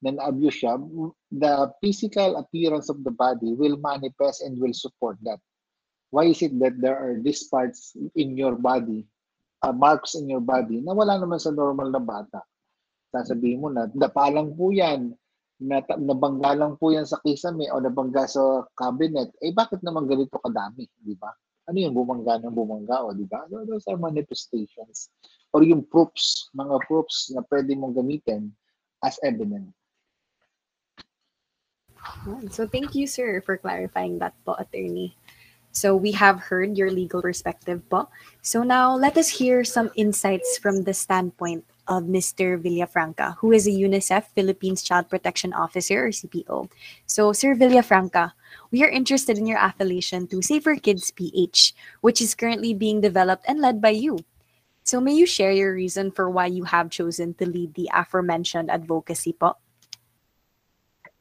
[0.02, 0.82] na na-abuse siya,
[1.30, 5.38] the physical appearance of the body will manifest and will support that.
[6.10, 9.08] Why is it that there are these parts in your body,
[9.64, 12.42] uh, marks in your body, na wala naman sa normal na bata?
[13.14, 15.16] Sasabihin mo na, napalang po yan,
[15.62, 20.36] nat- nabangga lang po yan sa kisame o nabangga sa cabinet, eh bakit naman ganito
[20.42, 21.30] kadami, di ba?
[21.72, 23.48] Ano yung bumangga ng bumangga o di ba?
[23.48, 25.08] Those are manifestations.
[25.56, 28.52] Or yung proofs, mga proofs na pwede mong gamitin
[29.00, 29.72] as evidence.
[32.52, 35.16] So thank you, sir, for clarifying that po, attorney.
[35.72, 38.12] So we have heard your legal perspective po.
[38.44, 42.60] So now let us hear some insights from the standpoint of Mr.
[42.60, 46.70] Villafranca, who is a UNICEF Philippines Child Protection Officer or CPO.
[47.08, 48.34] So, Sir Villafranca,
[48.72, 53.46] we are interested in your affiliation to Safer Kids PH, which is currently being developed
[53.48, 54.20] and led by you.
[54.84, 58.72] So, may you share your reason for why you have chosen to lead the aforementioned
[58.72, 59.56] advocacy po?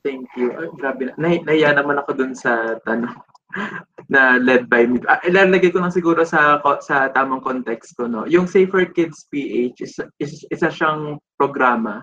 [0.00, 0.56] Thank you.
[0.56, 1.12] Ay, grabe.
[1.20, 3.12] Nay nahiya naman ako dun sa tanong
[4.12, 4.96] na led by me.
[5.04, 8.24] Ah, ilalagay ko lang siguro sa sa tamang context ko no.
[8.24, 12.00] Yung Safer Kids PH is, is isa siyang programa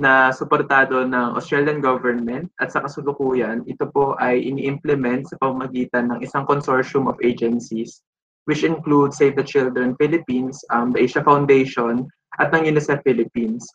[0.00, 6.18] na suportado ng Australian government at sa kasulukuyan, ito po ay ini-implement sa pamamagitan ng
[6.24, 8.00] isang consortium of agencies
[8.48, 12.08] which include Save the Children Philippines, um, the Asia Foundation,
[12.40, 13.68] at ng UNICEF Philippines.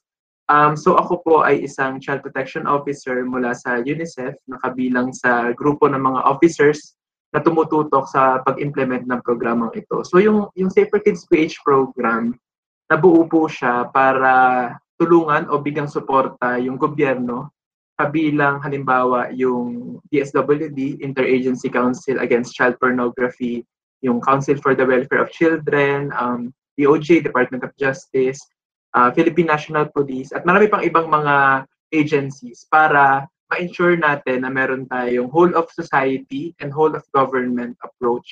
[0.50, 5.54] Um, so ako po ay isang child protection officer mula sa UNICEF na kabilang sa
[5.54, 6.98] grupo ng mga officers
[7.34, 10.06] na tumututok sa pag-implement ng programang ito.
[10.06, 12.38] So yung yung Safer Kids PH program,
[12.90, 17.56] nabuo po siya para tulungan o bigyang suporta yung gobyerno
[17.96, 23.64] kabilang halimbawa yung DSWD, Interagency Council Against Child Pornography,
[24.04, 28.40] yung Council for the Welfare of Children, um, DOJ, Department of Justice,
[28.94, 31.64] uh, Philippine National Police, at marami pang ibang mga
[31.96, 38.28] agencies para ma-ensure natin na meron tayong whole of society and whole of government approach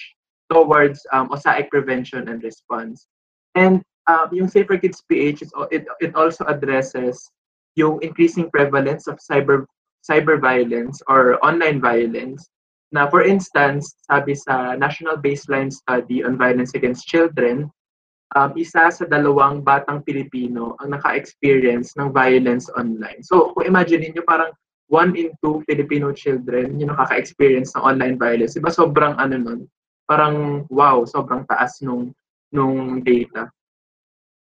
[0.51, 3.07] towards um, OSAIC prevention and response.
[3.55, 7.31] And um, yung Safer Kids PH, is, it, it also addresses
[7.75, 9.65] yung increasing prevalence of cyber
[10.03, 12.51] cyber violence or online violence
[12.93, 17.71] na for instance, sabi sa National Baseline Study on Violence Against Children,
[18.37, 23.25] um, isa sa dalawang batang Pilipino ang naka-experience ng violence online.
[23.25, 24.53] So, kung imagine niyo parang
[24.93, 28.53] one in two Filipino children yung nakaka-experience ng online violence.
[28.53, 29.61] Diba sobrang ano nun,
[30.05, 32.13] parang wow, sobrang taas nung,
[32.53, 33.49] nung data.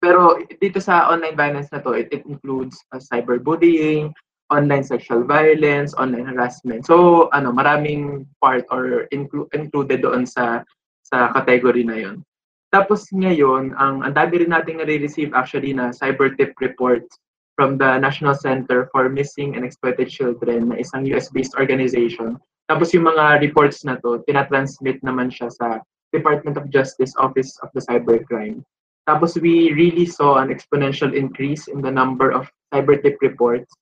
[0.02, 4.10] Pero dito sa online violence na to, it, it includes uh, cyberbullying,
[4.50, 6.84] online sexual violence, online harassment.
[6.90, 10.66] So, ano, maraming part or inclu- included doon sa
[11.06, 12.26] sa category na 'yon.
[12.74, 17.20] Tapos ngayon, ang ang dami rin nating nare-receive actually na cyber tip reports
[17.60, 22.40] from the National Center for Missing and Exploited Children na isang US-based organization.
[22.72, 25.84] Tapos yung mga reports na to, tinatransmit naman siya sa
[26.16, 28.64] Department of Justice Office of the Cybercrime.
[29.10, 33.74] Tapos we really saw an exponential increase in the number of cyber tip reports,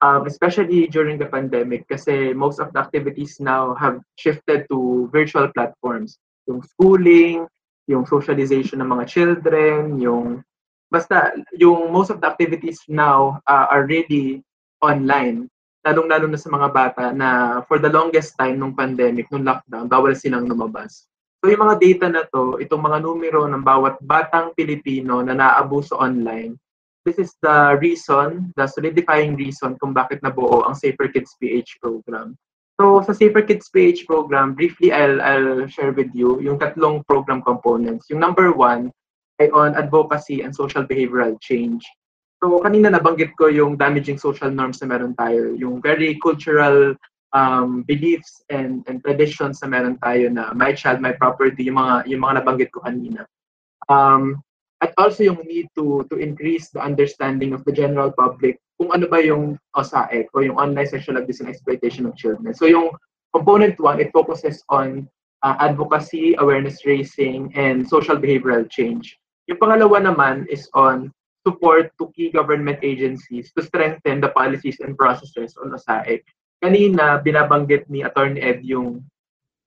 [0.00, 5.48] um, especially during the pandemic kasi most of the activities now have shifted to virtual
[5.56, 6.20] platforms.
[6.46, 7.48] Yung schooling,
[7.88, 10.44] yung socialization ng mga children, yung
[10.92, 14.44] basta yung most of the activities now uh, are really
[14.84, 15.48] online.
[15.84, 20.12] Lalong-lalo na sa mga bata na for the longest time nung pandemic, nung lockdown, bawal
[20.12, 21.08] silang lumabas.
[21.38, 25.94] So yung mga data na to, itong mga numero ng bawat batang Pilipino na naabuso
[25.94, 26.58] online,
[27.06, 32.34] this is the reason, the solidifying reason kung bakit nabuo ang Safer Kids PH program.
[32.78, 37.42] So sa Safer Kids PH program, briefly I'll, I'll share with you yung tatlong program
[37.42, 38.10] components.
[38.10, 38.90] Yung number one
[39.38, 41.86] ay on advocacy and social behavioral change.
[42.42, 46.98] So kanina nabanggit ko yung damaging social norms na meron tayo, yung very cultural
[47.32, 52.08] um, beliefs and, and traditions na meron tayo na my child, my property, yung mga,
[52.08, 53.26] yung mga nabanggit ko kanina.
[53.88, 54.42] Um,
[54.80, 59.10] at also yung need to to increase the understanding of the general public kung ano
[59.10, 62.54] ba yung OSAEC o yung online sexual abuse and exploitation of children.
[62.54, 62.94] So yung
[63.34, 65.10] component one, it focuses on
[65.42, 69.18] uh, advocacy, awareness raising, and social behavioral change.
[69.50, 71.10] Yung pangalawa naman is on
[71.42, 76.22] support to key government agencies to strengthen the policies and processes on OSAEC.
[76.58, 79.02] Kanina, binabanggit ni Attorney Ed yung,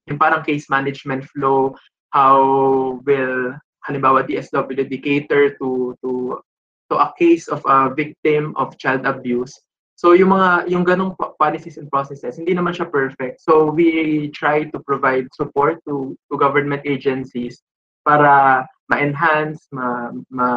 [0.08, 1.75] yung parang case management flow,
[2.12, 3.56] how will
[3.88, 6.38] halimbawa DSWD cater to to
[6.91, 9.56] to a case of a victim of child abuse.
[9.95, 13.41] So yung mga yung ganong policies and processes hindi naman siya perfect.
[13.41, 17.63] So we try to provide support to to government agencies
[18.01, 20.49] para ma-enhance, ma, ma,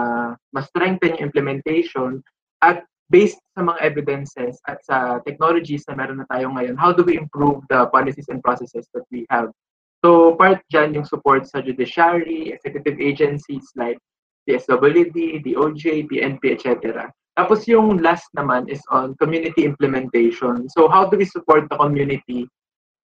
[0.50, 2.24] ma-strengthen yung implementation
[2.64, 7.04] at based sa mga evidences at sa technologies na meron na tayo ngayon, how do
[7.04, 9.52] we improve the policies and processes that we have?
[10.04, 13.96] So part dyan yung support sa judiciary, executive agencies like
[14.44, 17.08] DSWD, DOJ, PNP, etc.
[17.34, 20.68] Tapos yung last naman is on community implementation.
[20.68, 22.46] So how do we support the community,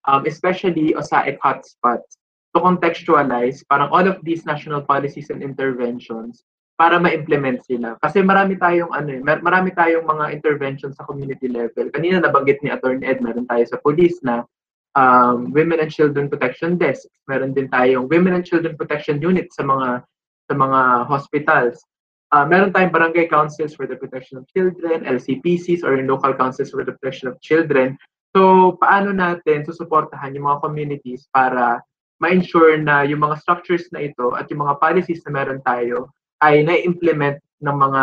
[0.05, 2.21] um, especially OSAIC hotspots,
[2.55, 6.43] to contextualize parang all of these national policies and interventions
[6.81, 8.01] para ma-implement sila.
[8.01, 11.93] Kasi marami tayong ano eh, marami tayong mga interventions sa community level.
[11.93, 14.49] Kanina nabanggit ni Attorney Ed, meron tayo sa police na
[14.97, 17.05] um, Women and Children Protection Desk.
[17.29, 20.01] Meron din tayong Women and Children Protection Unit sa mga
[20.49, 21.85] sa mga hospitals.
[22.31, 26.87] uh, meron tayong barangay councils for the protection of children, LCPCs or local councils for
[26.87, 27.99] the protection of children.
[28.31, 31.83] So, paano natin susuportahan yung mga communities para
[32.23, 36.65] ma-ensure na yung mga structures na ito at yung mga policies na meron tayo ay
[36.65, 38.03] na-implement ng mga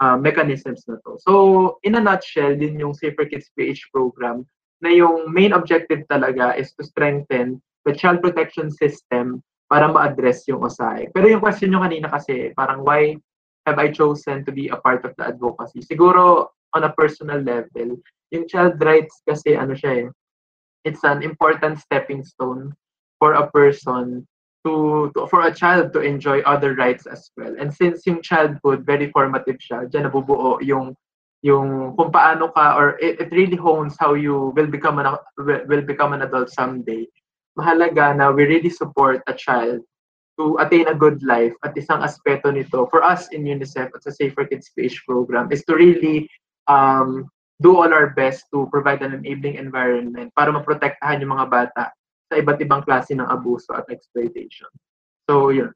[0.00, 1.16] uh, mechanisms na to.
[1.22, 1.32] So,
[1.86, 4.46] in a nutshell, din yung Safer Kids PH program
[4.80, 10.66] na yung main objective talaga is to strengthen the child protection system para ma-address yung
[10.66, 11.14] OSAE.
[11.14, 13.14] Pero yung question nyo kanina kasi, parang why
[13.68, 15.84] have I chosen to be a part of the advocacy?
[15.86, 18.00] Siguro, on a personal level,
[18.34, 20.08] yung child rights kasi ano siya eh,
[20.82, 22.74] it's an important stepping stone
[23.20, 24.26] for a person
[24.64, 27.54] to, to for a child to enjoy other rights as well.
[27.58, 30.94] And since yung childhood very formative siya, diyan nabubuo yung
[31.40, 35.84] yung kung paano ka or it, it really hones how you will become an will
[35.84, 37.08] become an adult someday.
[37.56, 39.80] Mahalaga na we really support a child
[40.36, 44.12] to attain a good life at isang aspeto nito for us in UNICEF at sa
[44.12, 46.28] Safer Kids PH program is to really
[46.68, 47.28] um,
[47.60, 51.92] do all our best to provide an enabling environment para maprotektahan yung mga bata
[52.30, 54.70] sa iba't ibang klase ng abuso at exploitation.
[55.26, 55.74] So, yun.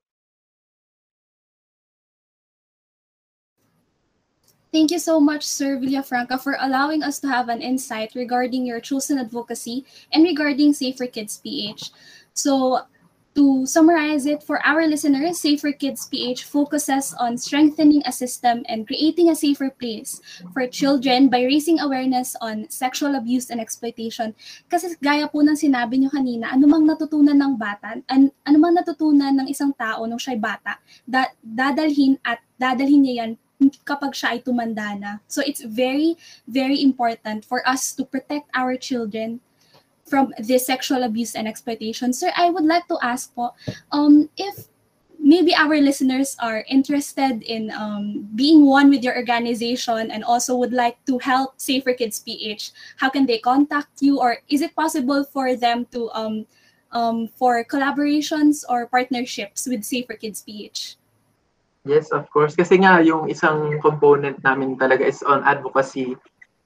[4.71, 8.83] Thank you so much, Sir Villafranca, for allowing us to have an insight regarding your
[8.83, 11.95] chosen advocacy and regarding Safer Kids PH.
[12.35, 12.83] So,
[13.35, 18.87] To summarize it, for our listeners, Safer Kids PH focuses on strengthening a system and
[18.87, 20.23] creating a safer place
[20.55, 24.39] for children by raising awareness on sexual abuse and exploitation.
[24.71, 29.51] Kasi gaya po ng sinabi nyo kanina, anumang natutunan ng bata, an, anumang natutunan ng
[29.51, 33.31] isang tao nung siya'y bata, da, dadalhin at dadalhin niya yan
[33.83, 35.19] kapag siya ay tumanda na.
[35.27, 36.15] So it's very,
[36.47, 39.43] very important for us to protect our children
[40.05, 42.13] from this sexual abuse and exploitation.
[42.13, 43.55] Sir, I would like to ask po,
[43.93, 44.69] um, if
[45.19, 50.73] maybe our listeners are interested in um, being one with your organization and also would
[50.73, 54.21] like to help Safer Kids PH, how can they contact you?
[54.21, 56.47] Or is it possible for them to, um,
[56.93, 60.97] um, for collaborations or partnerships with Safer Kids PH?
[61.85, 62.57] Yes, of course.
[62.57, 66.17] Kasi nga, yung isang component namin talaga is on advocacy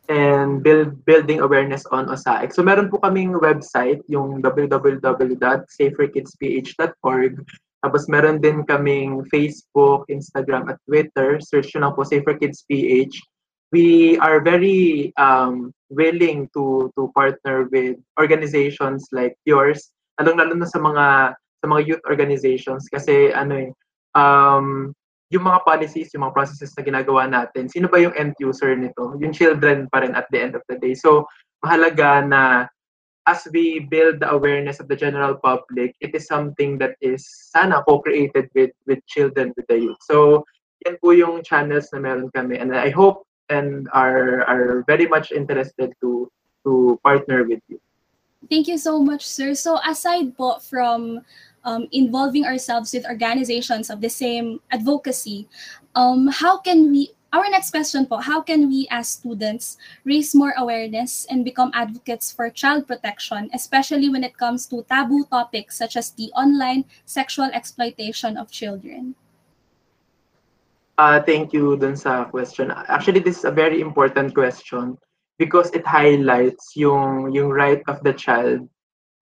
[0.08, 2.54] and build building awareness on OSAIC.
[2.56, 7.34] So meron po kaming website, yung www.saferkidsph.org.
[7.78, 11.38] Tapos meron din kaming Facebook, Instagram, at Twitter.
[11.38, 13.14] Search nyo lang po Safer Kids PH.
[13.70, 20.80] We are very um, willing to to partner with organizations like yours, lalong-lalo na sa
[20.80, 23.70] mga sa mga youth organizations kasi ano eh
[24.14, 24.94] um,
[25.28, 29.16] yung mga policies, yung mga processes na ginagawa natin, sino ba yung end user nito?
[29.20, 30.96] Yung children pa rin at the end of the day.
[30.96, 31.28] So,
[31.60, 32.42] mahalaga na
[33.28, 37.84] as we build the awareness of the general public, it is something that is sana
[37.84, 40.00] co-created with with children, with the youth.
[40.00, 40.48] So,
[40.88, 42.56] yan po yung channels na meron kami.
[42.56, 46.32] And I hope and are are very much interested to
[46.64, 47.80] to partner with you.
[48.48, 49.54] Thank you so much, sir.
[49.54, 51.26] So aside po from
[51.68, 55.46] um, involving ourselves with organizations of the same advocacy,
[55.94, 59.76] um, how can we, our next question po, how can we as students
[60.08, 65.28] raise more awareness and become advocates for child protection, especially when it comes to taboo
[65.28, 69.14] topics such as the online sexual exploitation of children?
[70.96, 72.72] Uh, thank you dun sa question.
[72.88, 74.98] Actually, this is a very important question
[75.38, 78.66] because it highlights yung yung right of the child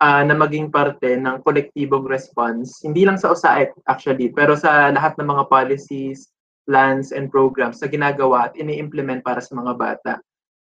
[0.03, 5.17] uh, na maging parte ng kolektibong response, hindi lang sa USAID actually, pero sa lahat
[5.17, 6.33] ng mga policies,
[6.67, 10.13] plans, and programs na ginagawa at ini-implement para sa mga bata.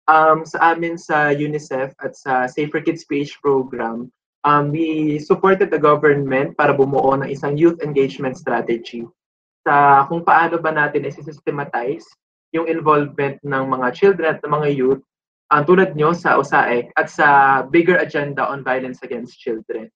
[0.09, 4.09] Um, sa amin sa UNICEF at sa Safer Kids PH program,
[4.41, 9.05] um, we supported the government para bumuo ng isang youth engagement strategy
[9.67, 12.07] sa kung paano ba natin i-systematize
[12.55, 15.03] yung involvement ng mga children at ng mga youth
[15.50, 17.28] uh, tulad nyo sa USAIC at sa
[17.68, 19.89] bigger agenda on violence against children.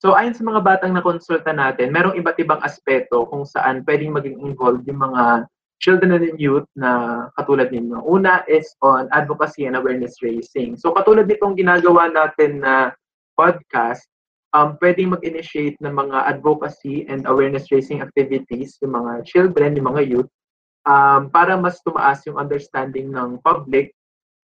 [0.00, 4.16] So ayon sa mga batang na konsulta natin, merong iba't ibang aspeto kung saan pwedeng
[4.16, 5.44] maging involved yung mga
[5.80, 8.00] children and youth na katulad ninyo.
[8.08, 10.76] Una is on advocacy and awareness raising.
[10.80, 12.96] So katulad nitong ginagawa natin na
[13.36, 14.04] podcast,
[14.56, 20.02] um, pwedeng mag-initiate ng mga advocacy and awareness raising activities yung mga children, yung mga
[20.08, 20.30] youth,
[20.88, 23.92] um, para mas tumaas yung understanding ng public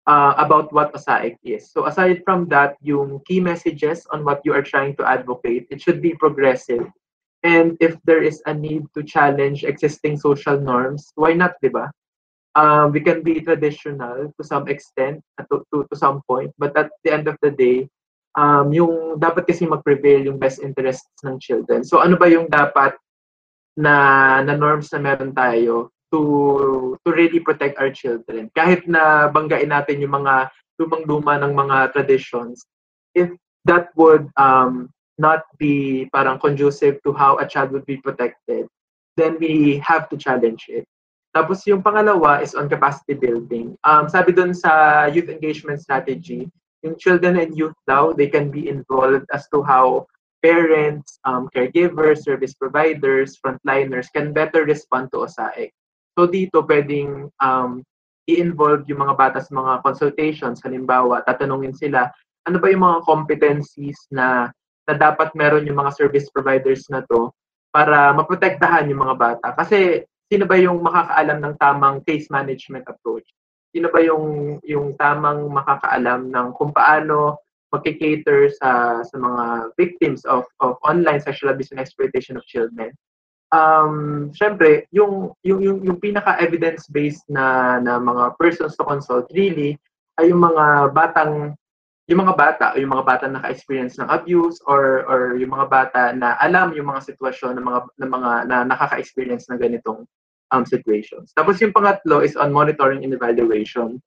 [0.08, 1.72] uh, about what OSAIC is.
[1.72, 5.82] So aside from that, yung key messages on what you are trying to advocate, it
[5.82, 6.88] should be progressive.
[7.44, 11.92] And if there is a need to challenge existing social norms, why not, di ba?
[12.56, 15.20] Um, we can be traditional to some extent,
[15.52, 17.90] to, to, to some point, but at the end of the day,
[18.38, 21.84] um, yung dapat kasi mag-prevail yung best interests ng children.
[21.84, 22.94] So ano ba yung dapat
[23.76, 28.54] na, na norms na meron tayo to to really protect our children.
[28.54, 32.62] Kahit na banggain natin yung mga lumang-luma ng mga traditions,
[33.18, 33.34] if
[33.66, 38.70] that would um, not be parang conducive to how a child would be protected,
[39.18, 40.86] then we have to challenge it.
[41.34, 43.74] Tapos yung pangalawa is on capacity building.
[43.82, 46.46] Um, sabi dun sa youth engagement strategy,
[46.86, 50.06] yung children and youth daw, they can be involved as to how
[50.46, 55.74] parents, um, caregivers, service providers, frontliners can better respond to OSAIC.
[56.14, 57.82] So dito pwedeng um,
[58.30, 60.64] i-involve yung mga bata sa mga consultations.
[60.64, 62.08] Halimbawa, tatanungin sila,
[62.48, 64.52] ano ba yung mga competencies na,
[64.88, 67.32] na dapat meron yung mga service providers na to
[67.74, 69.48] para maprotektahan yung mga bata.
[69.58, 73.26] Kasi sino ba yung makakaalam ng tamang case management approach?
[73.74, 77.42] Sino ba yung yung tamang makakaalam ng kung paano
[77.74, 82.94] magki-cater sa sa mga victims of of online sexual abuse and exploitation of children?
[83.54, 89.30] Um, syempre, yung yung yung, yung pinaka evidence based na na mga persons to consult
[89.30, 89.78] really
[90.18, 91.54] ay yung mga batang
[92.10, 96.02] yung mga bata yung mga bata na naka-experience ng abuse or or yung mga bata
[96.18, 100.02] na alam yung mga sitwasyon ng mga ng mga na nakaka-experience ng ganitong
[100.50, 101.30] um, situations.
[101.38, 104.02] Tapos yung pangatlo is on monitoring and evaluation.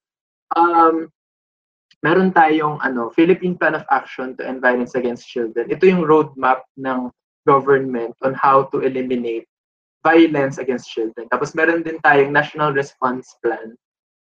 [0.59, 1.07] Um,
[2.03, 5.71] meron tayong ano, Philippine Plan of Action to End Violence Against Children.
[5.71, 7.11] Ito yung roadmap ng
[7.47, 9.47] government on how to eliminate
[10.03, 11.31] violence against children.
[11.31, 13.75] Tapos meron din tayong National Response Plan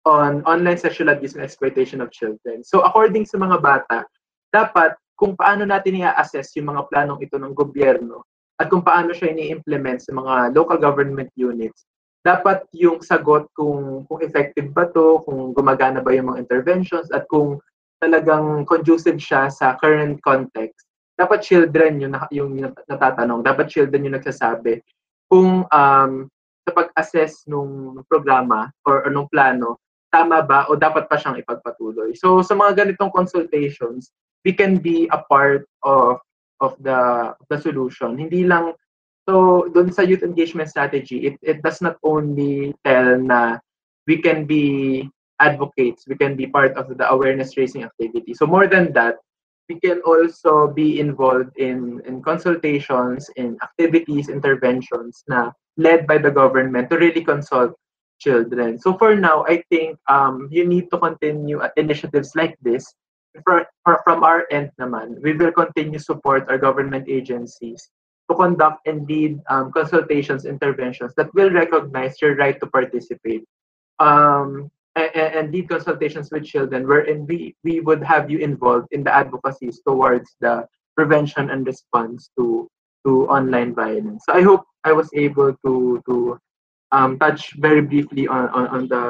[0.07, 2.63] on online sexual abuse and exploitation of children.
[2.63, 4.07] So according sa mga bata,
[4.49, 8.23] dapat kung paano natin i-assess yung mga planong ito ng gobyerno
[8.59, 11.87] at kung paano siya ini-implement sa mga local government units,
[12.23, 17.23] dapat yung sagot kung kung effective ba to, kung gumagana ba yung mga interventions at
[17.31, 17.59] kung
[18.03, 20.88] talagang conducive siya sa current context.
[21.19, 22.51] Dapat children yung, yung
[22.87, 24.79] natatanong, dapat children yung nagsasabi
[25.27, 26.13] kung um,
[26.63, 29.77] sa pag-assess nung programa or, or nung plano,
[30.09, 32.13] tama ba o dapat pa siyang ipagpatuloy.
[32.17, 34.09] So sa mga ganitong consultations,
[34.45, 36.21] we can be a part of
[36.59, 38.17] of the the solution.
[38.17, 38.73] Hindi lang
[39.29, 43.61] so doon sa youth engagement strategy, it it does not only tell na
[44.09, 45.05] we can be
[45.39, 48.33] advocates, we can be part of the awareness raising activity.
[48.33, 49.21] So more than that,
[49.69, 56.33] we can also be involved in in consultations, in activities, interventions na led by the
[56.33, 57.77] government to really consult
[58.19, 58.81] children.
[58.81, 62.83] So for now, I think um, you need to continue at initiatives like this.
[63.45, 67.79] For, for, from our end naman, we will continue support our government agencies
[68.27, 73.45] to conduct and lead um, consultations, interventions that will recognize your right to participate.
[73.99, 74.67] Um,
[74.99, 79.13] and, and lead consultations with children wherein we, we would have you involved in the
[79.13, 82.67] advocacies towards the prevention and response to
[83.05, 84.23] to online violence.
[84.27, 86.37] So I hope I was able to to
[86.91, 89.05] um, touch very briefly on, on, on the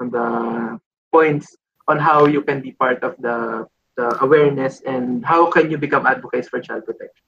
[0.00, 0.28] on the
[1.12, 1.56] points
[1.88, 6.06] on how you can be part of the the awareness and how can you become
[6.06, 7.22] advocates for child protection.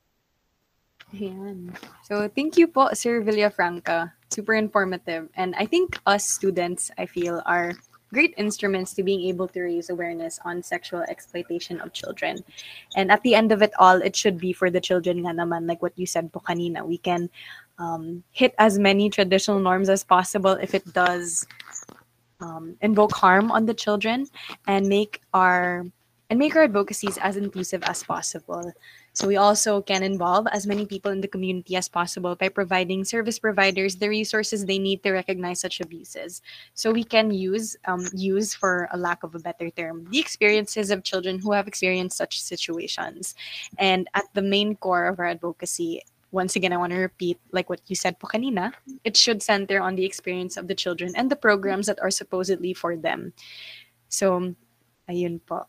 [1.15, 1.71] Ayan.
[2.03, 4.13] So thank you po, Sir Villafranca.
[4.31, 5.31] Super informative.
[5.39, 7.79] And I think us students, I feel, are
[8.13, 12.39] great instruments to being able to raise awareness on sexual exploitation of children.
[12.97, 15.69] And at the end of it all, it should be for the children nga naman,
[15.69, 16.87] like what you said po kanina.
[16.87, 17.29] We can
[17.79, 21.47] um, hit as many traditional norms as possible if it does
[22.41, 24.27] um, invoke harm on the children
[24.67, 25.85] and make our
[26.29, 28.73] and make our advocacies as inclusive as possible.
[29.17, 33.01] So we also can involve as many people in the community as possible by providing
[33.03, 36.43] service providers the resources they need to recognize such abuses.
[36.75, 40.93] So we can use um, use for a lack of a better term the experiences
[40.93, 43.35] of children who have experienced such situations.
[43.81, 47.71] And at the main core of our advocacy once again, I want to repeat, like
[47.71, 51.31] what you said po kanina, it should center on the experience of the children and
[51.31, 53.33] the programs that are supposedly for them.
[54.13, 54.53] So,
[55.09, 55.65] ayun po.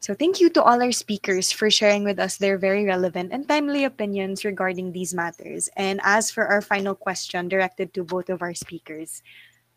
[0.00, 3.48] So thank you to all our speakers for sharing with us their very relevant and
[3.48, 5.68] timely opinions regarding these matters.
[5.76, 9.22] And as for our final question directed to both of our speakers,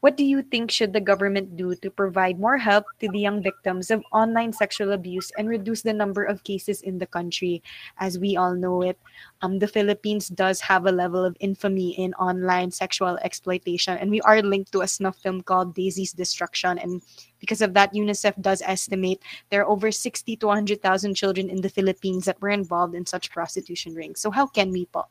[0.01, 3.43] what do you think should the government do to provide more help to the young
[3.43, 7.61] victims of online sexual abuse and reduce the number of cases in the country?
[7.99, 8.97] As we all know it,
[9.41, 14.21] um, the Philippines does have a level of infamy in online sexual exploitation, and we
[14.21, 16.79] are linked to a snuff film called Daisy's Destruction.
[16.79, 17.01] And
[17.39, 21.69] because of that, UNICEF does estimate there are over 60 to 100,000 children in the
[21.69, 24.21] Philippines that were involved in such prostitution rings.
[24.21, 25.05] So how can we po,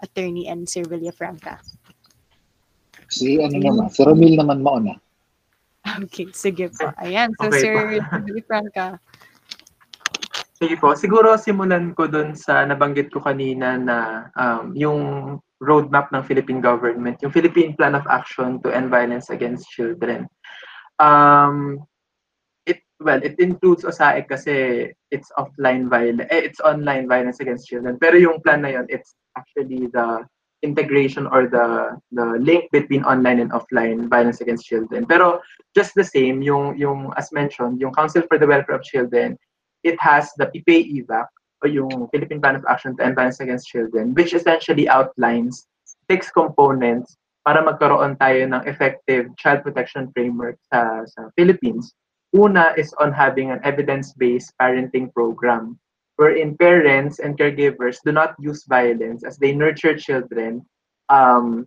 [0.00, 1.60] Attorney and Sir Villafranca?
[3.10, 4.94] Si ano naman, si Ramil naman mauna.
[5.82, 6.92] Okay, sige po.
[7.02, 8.16] Ayan, so Okay Sir po.
[8.22, 8.86] Villafranca.
[10.60, 15.00] Sige po, siguro simulan ko dun sa nabanggit ko kanina na um, yung
[15.64, 20.28] roadmap ng Philippine government, yung Philippine Plan of Action to End Violence Against Children.
[21.00, 21.80] Um,
[22.68, 24.54] it well, it includes OSAIC kasi
[25.08, 27.96] it's offline violence, eh, it's online violence against children.
[27.96, 30.28] Pero yung plan na yun, it's actually the
[30.62, 35.06] integration or the the link between online and offline violence against children.
[35.06, 35.40] Pero
[35.74, 39.38] just the same, yung yung as mentioned, yung Council for the Welfare of Children,
[39.82, 41.28] it has the PPA EVAC
[41.64, 45.64] o yung Philippine Plan of Action to End Violence Against Children, which essentially outlines
[46.08, 51.96] six components para magkaroon tayo ng effective child protection framework sa sa Philippines.
[52.36, 55.74] Una is on having an evidence-based parenting program
[56.20, 60.60] wherein parents and caregivers do not use violence as they nurture children
[61.08, 61.64] um,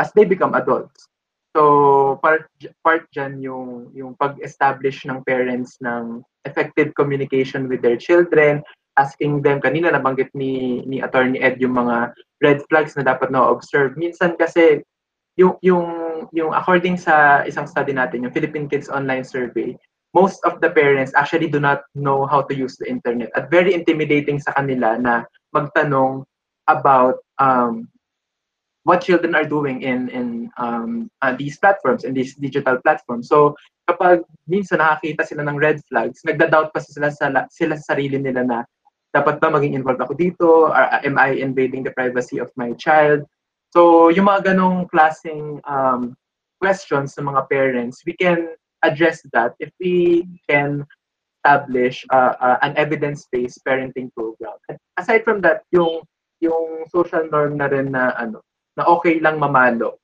[0.00, 1.12] as they become adults.
[1.52, 2.48] So part
[2.80, 8.64] part dyan yung yung pag-establish ng parents ng effective communication with their children,
[8.96, 13.44] asking them kanina nabanggit ni ni Attorney Ed yung mga red flags na dapat na
[13.44, 13.92] observe.
[14.00, 14.80] Minsan kasi
[15.36, 15.84] yung yung
[16.32, 19.76] yung according sa isang study natin, yung Philippine Kids Online Survey,
[20.14, 23.32] most of the parents actually do not know how to use the internet.
[23.34, 25.24] At very intimidating sa kanila na
[25.56, 26.24] magtanong
[26.68, 27.88] about um,
[28.84, 33.28] what children are doing in in um, uh, these platforms in these digital platforms.
[33.28, 33.56] So
[33.88, 38.44] kapag minsan nakakita sila ng red flags, nagda-doubt pa sila sa sila sa sarili nila
[38.44, 38.58] na
[39.12, 40.72] dapat ba maging involved ako dito?
[40.72, 43.24] Or am I invading the privacy of my child?
[43.72, 46.16] So yung mga ganong klaseng um,
[46.60, 50.86] questions ng mga parents, we can address that if we can
[51.42, 54.54] establish uh, uh, an evidence-based parenting program.
[54.68, 56.06] And aside from that, yung
[56.38, 58.42] yung social norm na rin na ano,
[58.78, 59.98] na okay lang mamalo.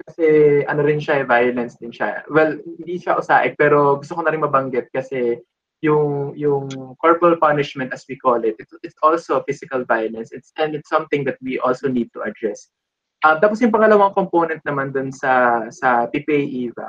[0.00, 2.24] Kasi ano rin siya, violence din siya.
[2.32, 5.36] Well, hindi siya usaik, pero gusto ko na rin mabanggit kasi
[5.84, 10.32] yung yung corporal punishment as we call it, it's, it's also physical violence.
[10.32, 12.72] It's and it's something that we also need to address.
[13.20, 16.88] Uh, tapos yung pangalawang component naman dun sa sa PPA-EVA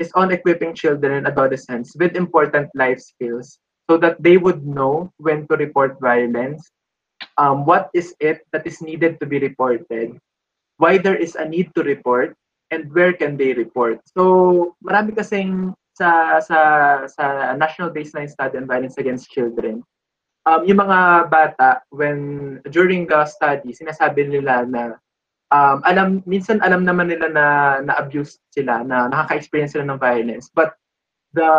[0.00, 5.12] is on equipping children and adolescents with important life skills so that they would know
[5.18, 6.64] when to report violence,
[7.36, 10.16] um, what is it that is needed to be reported,
[10.78, 12.34] why there is a need to report,
[12.70, 14.00] and where can they report.
[14.16, 16.58] So marami kasing sa sa
[17.06, 19.84] sa National Baseline Study on Violence Against Children,
[20.46, 24.96] um, yung mga bata when during the study sinasabi nila na
[25.50, 27.46] um, alam minsan alam naman nila na
[27.84, 30.74] na abuse sila na nakaka-experience sila ng violence but
[31.34, 31.50] the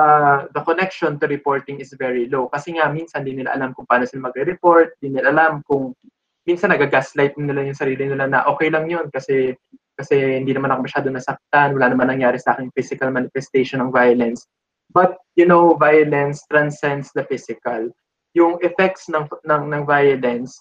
[0.51, 4.03] the connection to reporting is very low kasi nga minsan din nila alam kung paano
[4.03, 5.95] sila magre-report, din nila alam kung
[6.43, 9.55] minsan nagagaslight nila yung sarili nila na okay lang yun kasi
[10.01, 14.49] kasi hindi naman ako masyado nasaktan, wala naman nangyari sa akin physical manifestation ng violence.
[14.89, 17.93] But, you know, violence transcends the physical.
[18.33, 20.57] Yung effects ng, ng, ng violence,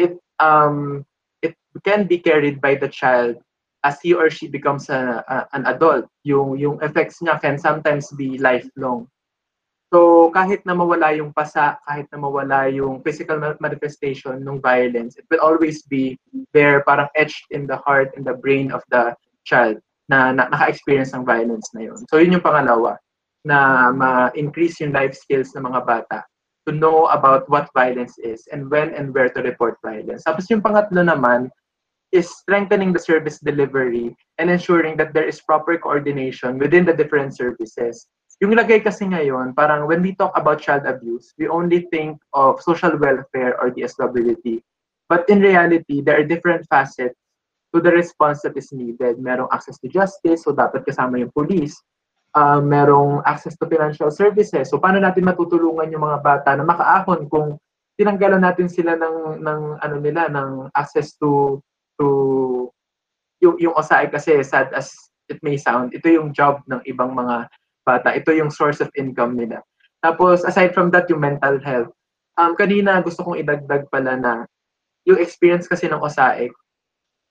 [0.00, 1.04] it, um,
[1.42, 3.36] it can be carried by the child
[3.84, 6.06] as he or she becomes a, a, an adult.
[6.24, 9.08] Yung, yung effects niya can sometimes be lifelong.
[9.90, 15.26] So, kahit na mawala yung pasa, kahit na mawala yung physical manifestation ng violence, it
[15.26, 16.14] will always be
[16.54, 21.10] there, parang etched in the heart and the brain of the child na, na naka-experience
[21.10, 21.98] ng violence na yun.
[22.06, 23.02] So, yun yung pangalawa,
[23.42, 26.29] na ma-increase yung life skills ng mga bata
[26.66, 30.24] to know about what violence is and when and where to report violence.
[30.24, 31.48] Tapos yung pangatlo naman
[32.10, 37.36] is strengthening the service delivery and ensuring that there is proper coordination within the different
[37.36, 42.16] services yung lagay kasi ngayon, parang when we talk about child abuse, we only think
[42.32, 44.64] of social welfare or DSWD.
[45.12, 47.20] But in reality, there are different facets
[47.76, 49.20] to the response that is needed.
[49.20, 51.76] Merong access to justice, so dapat kasama yung police.
[52.30, 54.70] Uh, merong access to financial services.
[54.70, 57.58] So paano natin matutulungan yung mga bata na makaahon kung
[57.98, 61.58] tinanggalan natin sila ng ng ano nila ng access to
[61.98, 62.06] to
[63.42, 64.94] yung yung OSAI kasi sad as
[65.30, 67.46] it may sound, ito yung job ng ibang mga
[67.86, 68.10] bata.
[68.12, 69.62] Ito yung source of income nila.
[70.02, 71.94] Tapos, aside from that, yung mental health.
[72.34, 74.32] Um, kanina, gusto kong idagdag pala na
[75.06, 76.50] yung experience kasi ng OSAIC,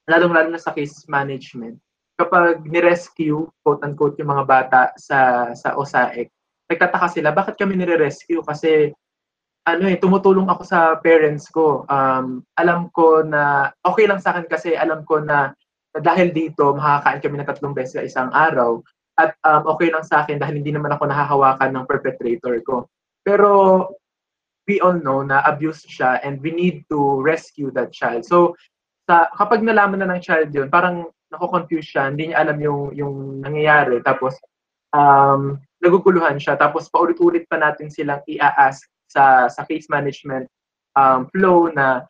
[0.09, 1.77] lalong-lalo na sa case management,
[2.19, 6.27] kapag ni-rescue, quote-unquote, yung mga bata sa, sa OSAIC,
[6.67, 8.43] nagtataka sila, bakit kami nire-rescue?
[8.43, 8.91] Kasi,
[9.63, 11.87] ano eh, tumutulong ako sa parents ko.
[11.87, 15.55] Um, alam ko na, okay lang sa akin kasi alam ko na,
[15.95, 18.83] na dahil dito, makakain kami na tatlong beses sa isang araw.
[19.15, 22.87] At um, okay lang sa akin dahil hindi naman ako nahahawakan ng perpetrator ko.
[23.23, 23.51] Pero
[24.67, 28.23] we all know na abuse siya and we need to rescue that child.
[28.23, 28.55] So
[29.09, 33.15] sa kapag nalaman na ng child yun, parang nako-confuse siya, hindi niya alam yung yung
[33.45, 34.37] nangyayari tapos
[34.93, 40.49] um naguguluhan siya tapos paulit-ulit pa natin silang i-ask sa sa case management
[40.97, 42.05] um, flow na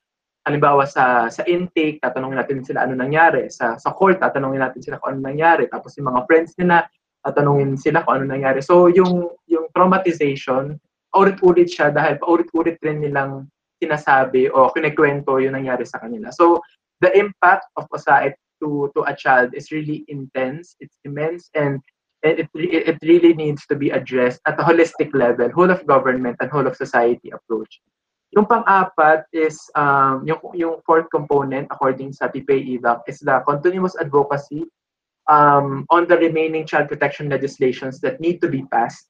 [0.48, 3.52] halimbawa sa sa intake, tatanungin natin sila ano nangyari.
[3.54, 5.70] Sa sa court, tatanungin natin sila kung ano nangyari.
[5.70, 6.90] Tapos yung mga friends nila,
[7.22, 8.64] tatanungin sila kung ano nangyari.
[8.66, 10.80] So yung yung traumatization,
[11.14, 13.46] ulit-ulit siya dahil paulit-ulit rin nilang
[13.80, 16.34] sinasabi o kinikwento yung nangyari sa kanila.
[16.34, 16.66] So
[17.00, 21.82] the impact of OSAID to to a child is really intense, it's immense, and
[22.24, 26.38] it, it, it really needs to be addressed at a holistic level, whole of government
[26.40, 27.82] and whole of society approach.
[28.32, 33.98] Yung pang-apat is, um, yung, yung fourth component according sa TPA EVAC is the continuous
[33.98, 34.70] advocacy
[35.26, 39.10] um, on the remaining child protection legislations that need to be passed.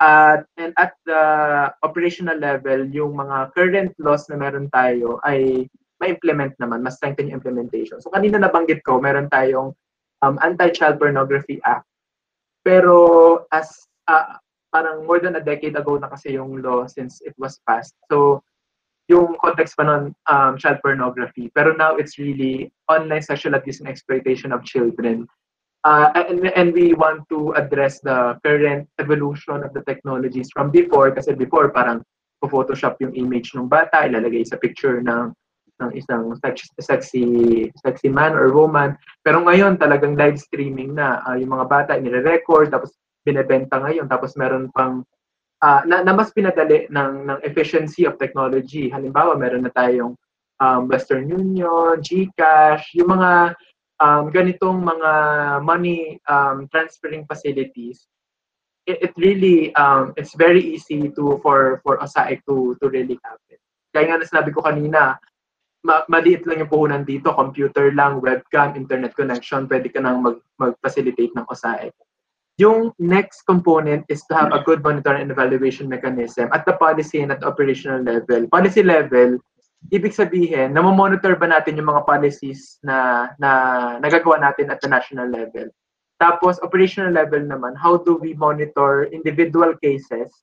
[0.00, 5.66] At and at the operational level, yung mga current laws na meron tayo ay
[5.98, 7.98] ma-implement naman, mas strengthen yung implementation.
[8.00, 9.74] So kanina nabanggit ko, meron tayong
[10.22, 11.86] um, Anti-Child Pornography Act.
[12.62, 14.38] Pero as uh,
[14.72, 17.96] parang more than a decade ago na kasi yung law since it was passed.
[18.10, 18.42] So,
[19.08, 21.48] yung context pa nun, um, child pornography.
[21.56, 25.24] Pero now it's really online sexual abuse and exploitation of children.
[25.84, 31.08] Uh, and, and we want to address the current evolution of the technologies from before.
[31.08, 32.04] Kasi before, parang
[32.44, 35.32] photoshop yung image ng bata, ilalagay sa picture ng
[35.78, 37.24] ng isang sexy, sexy
[37.82, 38.98] sexy man or woman.
[39.22, 44.34] Pero ngayon talagang live streaming na uh, yung mga bata nire-record tapos binebenta ngayon tapos
[44.34, 45.06] meron pang
[45.62, 48.90] uh, na, na mas pinadali ng ng efficiency of technology.
[48.90, 50.14] Halimbawa, meron na tayong
[50.58, 53.54] um, Western Union, GCash, yung mga
[54.02, 55.10] um, ganitong mga
[55.62, 58.06] money um, transferring facilities.
[58.88, 63.58] It, it really um, it's very easy to for for OSAIC to to really happen.
[63.92, 65.20] Kaya nga nasabi ko kanina,
[65.84, 70.38] ma- maliit lang yung puhunan dito, computer lang, webcam, internet connection, pwede ka nang mag,
[70.58, 71.94] mag-facilitate ng OSAIC.
[72.58, 77.22] Yung next component is to have a good monitoring and evaluation mechanism at the policy
[77.22, 78.50] and at the operational level.
[78.50, 79.38] Policy level,
[79.94, 83.50] ibig sabihin, na-monitor ba natin yung mga policies na, na
[84.02, 85.70] nagagawa natin at the national level?
[86.18, 90.34] Tapos, operational level naman, how do we monitor individual cases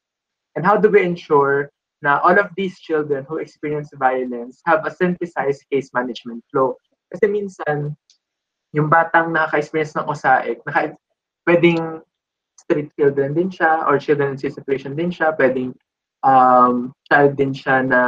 [0.55, 1.67] and how do we ensure
[2.03, 6.75] na all of these children who experience violence have a synthesized case management flow.
[7.13, 7.95] Kasi minsan,
[8.75, 10.95] yung batang nakaka-experience ng OSAIC, naka
[11.47, 12.03] pwedeng
[12.59, 15.71] street children din siya or children in situation din siya, pwedeng
[16.25, 18.01] um, child din siya na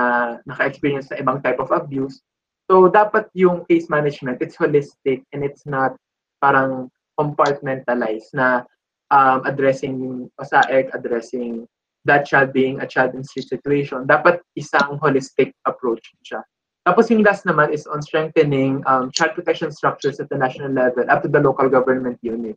[0.43, 2.19] naka-experience sa ibang type of abuse.
[2.67, 5.95] So, dapat yung case management, it's holistic and it's not
[6.43, 8.67] parang compartmentalized na
[9.09, 11.63] um, addressing OSAEC, addressing
[12.07, 14.07] that child being a child in situation.
[14.07, 16.41] Dapat isang holistic approach siya.
[16.87, 21.03] Tapos yung last naman is on strengthening um, child protection structures at the national level
[21.11, 22.55] up to the local government unit.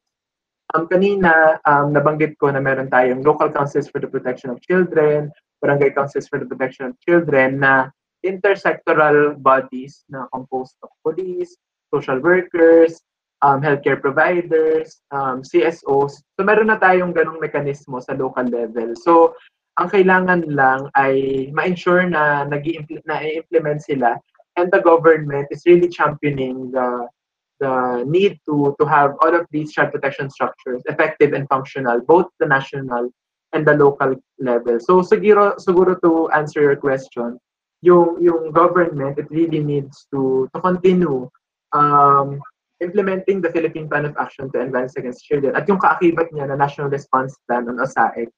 [0.71, 5.35] Um, kanina, um, nabanggit ko na meron tayong local councils for the protection of children,
[5.59, 7.91] barangay councils for the protection of children na
[8.23, 11.59] intersectoral bodies na composed of police,
[11.91, 13.03] social workers,
[13.43, 16.21] um, healthcare providers, um, CSOs.
[16.37, 18.95] So meron na tayong ganong mekanismo sa local level.
[18.97, 19.35] So
[19.81, 24.21] ang kailangan lang ay ma-ensure na nag-implement sila
[24.61, 27.09] and the government is really championing the
[27.61, 32.27] the need to to have all of these child protection structures effective and functional, both
[32.41, 33.13] the national
[33.53, 34.81] and the local level.
[34.81, 37.37] So siguro siguro to answer your question,
[37.85, 41.29] yung yung government it really needs to to continue
[41.73, 42.41] um,
[42.81, 46.57] implementing the Philippine Plan of Action to Violence Against Children at yung kaakibat niya na
[46.57, 48.29] National Response Plan on OSAIC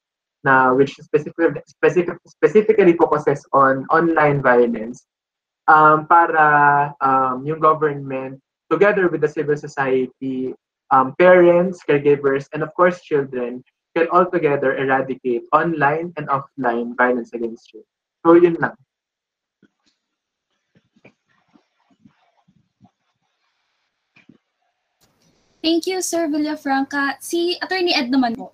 [0.42, 5.06] na which specific, specific, specifically focuses on online violence
[5.68, 10.54] um, para um, yung government together with the civil society,
[10.90, 13.62] um, parents, caregivers, and of course children,
[13.94, 17.86] can all together eradicate online and offline violence against children.
[18.24, 18.74] So yun lang.
[25.62, 27.14] Thank you, Sir Villafranca.
[27.22, 28.50] Si Attorney Ed naman po.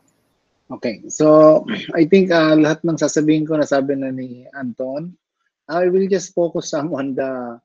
[0.69, 1.65] Okay, so
[1.97, 5.17] I think uh, lahat ng sasabihin ko nasabi na ni Anton.
[5.65, 7.57] I will just focus on the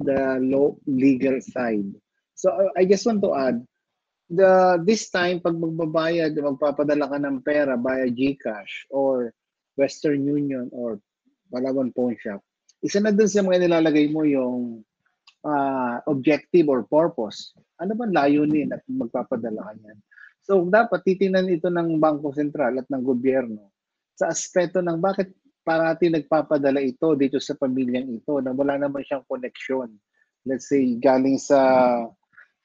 [0.00, 1.92] the law legal side.
[2.32, 3.60] So I just want to add,
[4.32, 9.36] the this time pag magbabayad, magpapadala ka ng pera via GCash or
[9.76, 10.96] Western Union or
[11.52, 12.40] Palawan Pawn Shop,
[12.80, 14.80] isa na dun sa mga nilalagay mo yung
[15.46, 17.54] uh, objective or purpose.
[17.78, 19.98] Ano ba layunin at magpapadala ka yan?
[20.42, 23.70] So dapat titingnan ito ng Bangko Sentral at ng gobyerno
[24.18, 25.30] sa aspeto ng bakit
[25.66, 29.90] parati nagpapadala ito dito sa pamilyang ito na wala naman siyang connection.
[30.46, 31.58] Let's say, galing sa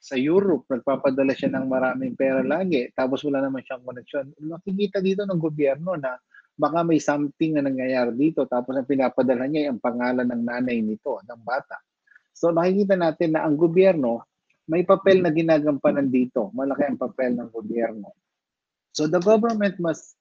[0.02, 4.30] sa Europe, nagpapadala siya ng maraming pera lagi, tapos wala naman siyang connection.
[4.38, 6.14] Makikita dito ng gobyerno na
[6.54, 10.78] baka may something na nangyayari dito tapos ang pinapadala niya ay ang pangalan ng nanay
[10.78, 11.78] nito, ng bata.
[12.32, 14.26] So nakikita natin na ang gobyerno
[14.70, 16.54] may papel na ginagampanan dito.
[16.54, 18.14] Malaki ang papel ng gobyerno.
[18.94, 20.14] So the government must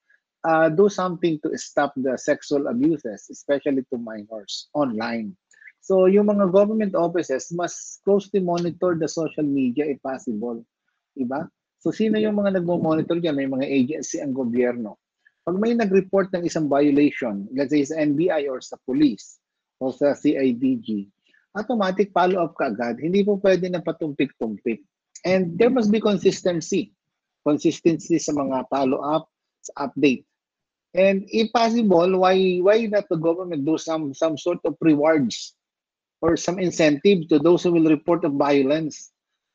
[0.47, 5.37] uh, do something to stop the sexual abuses, especially to minors online.
[5.81, 10.61] So yung mga government offices must closely monitor the social media if possible.
[11.13, 11.45] Diba?
[11.81, 13.37] So sino yung mga nagmo-monitor dyan?
[13.37, 14.97] May mga agency ang gobyerno.
[15.41, 19.41] Pag may nag-report ng isang violation, let's say sa NBI or sa police
[19.81, 21.09] o sa CIDG,
[21.55, 22.99] automatic follow-up ka agad.
[22.99, 24.81] Hindi po pwede na patumpik-tumpik.
[25.27, 26.95] And there must be consistency.
[27.45, 29.27] Consistency sa mga follow-up,
[29.61, 30.25] sa update.
[30.93, 35.55] And if possible, why why not the government do some some sort of rewards
[36.19, 39.11] or some incentive to those who will report of violence?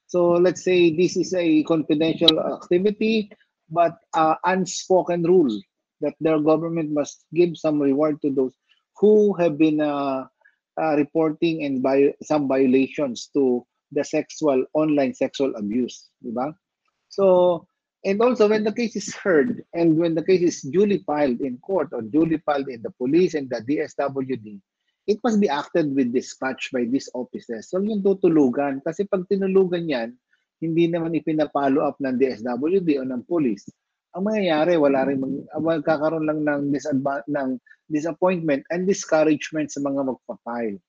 [0.08, 3.28] So let's say this is a confidential activity,
[3.68, 5.52] but uh, unspoken rule
[6.00, 8.54] that their government must give some reward to those
[8.96, 10.24] who have been uh,
[10.80, 16.54] uh, reporting and by some violations to the sexual online sexual abuse, diba?
[17.08, 17.66] So
[18.04, 21.58] and also when the case is heard and when the case is duly filed in
[21.58, 24.60] court or duly filed in the police and the DSWD,
[25.06, 27.70] it must be acted with dispatch by these offices.
[27.70, 30.14] So yung tutulugan, kasi pag tinulugan yan,
[30.58, 33.66] hindi naman ipinapalo up ng DSWD o ng police.
[34.16, 37.60] Ang mangyayari, wala rin mag, magkakaroon lang ng, disadva- ng
[37.92, 40.80] disappointment and discouragement sa mga magpa-file.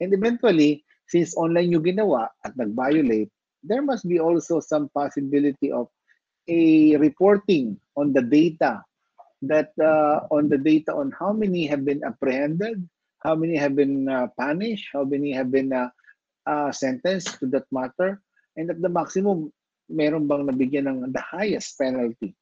[0.00, 3.28] And eventually, since online yung ginawa at nag-violate,
[3.60, 5.92] there must be also some possibility of
[6.48, 8.80] a reporting on the data
[9.44, 12.80] that uh, on the data on how many have been apprehended,
[13.20, 15.92] how many have been uh, punished, how many have been uh,
[16.48, 18.24] uh, sentenced to that matter,
[18.56, 19.52] and at the maximum,
[19.92, 22.32] meron bang nabigyan ng the highest penalty.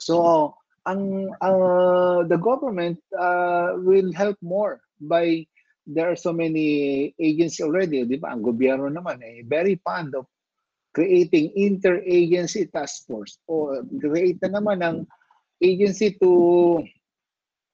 [0.00, 0.56] So,
[0.88, 5.44] ang uh, the government uh, will help more by
[5.84, 8.32] there are so many agencies already, di ba?
[8.32, 10.24] Ang gobyerno naman eh, very fond of
[10.96, 13.38] creating interagency task force.
[13.46, 14.96] O create na naman ng
[15.62, 16.82] agency to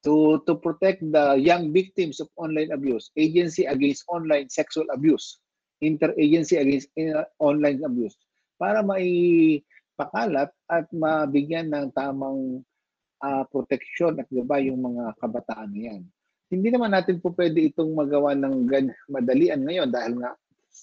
[0.04, 5.38] to to protect the young victims of online abuse, agency against online sexual abuse,
[5.82, 8.14] interagency against uh, online abuse.
[8.56, 8.80] Para
[9.96, 12.60] maipakalat at mabigyan ng tamang
[13.24, 16.02] uh, proteksyon at diba yung mga kabataan niyan.
[16.52, 18.68] Hindi naman natin po pwede itong magawa ng
[19.08, 20.36] madalian ngayon dahil nga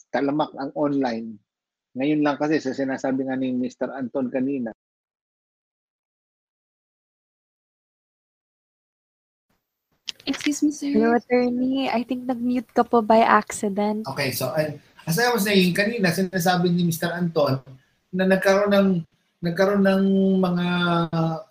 [0.10, 1.38] talamak ang online.
[1.94, 3.94] Ngayon lang kasi sa sinasabi nga ni Mr.
[3.94, 4.74] Anton kanina,
[10.24, 10.88] Excuse me, sir.
[10.88, 11.92] Hello, attorney.
[11.92, 14.08] I think nag-mute ka po by accident.
[14.08, 14.72] Okay, so uh,
[15.04, 17.12] as I was saying kanina, sinasabi ni Mr.
[17.12, 17.60] Anton
[18.14, 18.90] na nagkaroon ng
[19.44, 20.04] nagkaroon ng
[20.40, 20.68] mga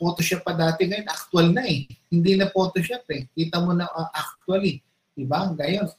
[0.00, 1.84] Photoshop pa dati ngayon, actual na eh.
[2.08, 3.28] Hindi na Photoshop eh.
[3.36, 4.80] Kita mo na uh, actually.
[5.12, 5.52] Diba?
[5.52, 5.92] Ngayon,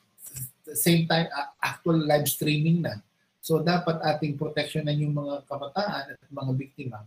[0.73, 2.97] same time, uh, actual live streaming na.
[3.37, 7.05] So dapat ating proteksyonan yung mga kabataan at mga biktima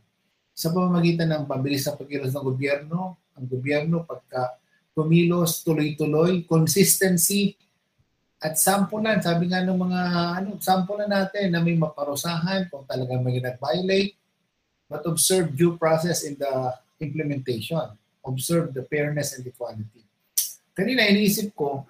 [0.57, 4.57] sa pamamagitan ng pabilis na pagkilos ng gobyerno, ang gobyerno pagka
[4.96, 7.52] kumilos tuloy-tuloy, consistency,
[8.41, 9.20] at sampulan.
[9.20, 10.01] Sabi nga ng mga
[10.43, 14.16] ano, sampulan natin na may maparusahan kung talagang may nag-violate,
[14.87, 17.84] but observe due process in the implementation.
[18.26, 20.03] Observe the fairness and equality.
[20.76, 21.87] Kanina iniisip ko,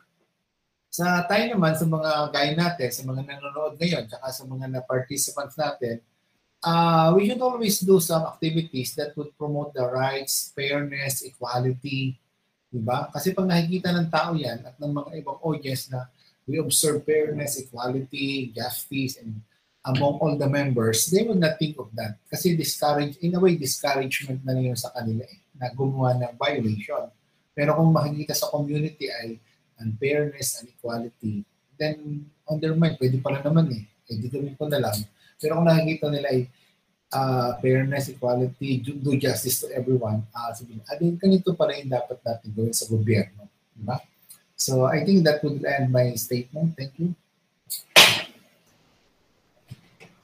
[0.93, 5.57] sa tayo naman, sa mga gaya natin, sa mga nanonood ngayon, tsaka sa mga na-participants
[5.61, 6.01] natin,
[6.65, 12.17] uh, we should always do some activities that would promote the rights, fairness, equality,
[12.77, 13.09] Diba?
[13.15, 16.11] Kasi pag nakikita ng tao yan at ng mga ibang audience na
[16.47, 19.43] we observe fairness, equality, justice, and
[19.87, 22.19] among all the members, they will not think of that.
[22.31, 27.07] Kasi discourage, in a way, discouragement na yun sa kanila eh, na gumawa ng violation.
[27.55, 29.39] Pero kung makikita sa community ay
[29.79, 31.47] unfairness and equality,
[31.79, 33.83] then on their mind, pwede pala naman eh.
[34.11, 34.99] Eh, di gawin ko na lang.
[35.39, 36.47] Pero kung nakikita nila ay
[37.15, 42.19] uh, fairness, equality, do, do justice to everyone, uh, sabihin, adin, ganito pala yung dapat
[42.23, 43.47] natin gawin sa gobyerno.
[43.71, 43.99] Diba?
[44.57, 46.77] So I think that would end my statement.
[46.77, 47.15] Thank you.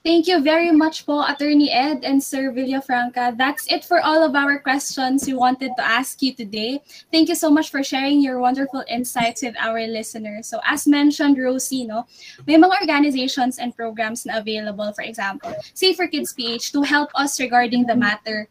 [0.03, 3.39] Thank you very much po, Attorney Ed and Sir Villafranca.
[3.39, 6.83] That's it for all of our questions we wanted to ask you today.
[7.15, 10.51] Thank you so much for sharing your wonderful insights with our listeners.
[10.51, 12.11] So as mentioned, Rosie, no,
[12.51, 17.39] may mga organizations and programs na available, for example, Safer Kids PH to help us
[17.39, 18.51] regarding the matter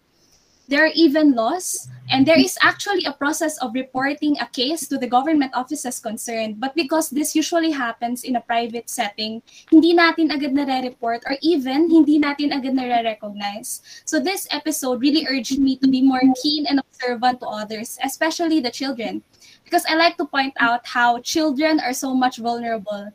[0.67, 4.97] There are even laws, and there is actually a process of reporting a case to
[4.97, 6.59] the government offices concerned.
[6.59, 11.89] But because this usually happens in a private setting, hindi natin agad nare-report or even
[11.89, 13.81] hindi natin agad nare-recognize.
[14.05, 18.59] So this episode really urged me to be more keen and observant to others, especially
[18.59, 19.23] the children.
[19.63, 23.11] Because I like to point out how children are so much vulnerable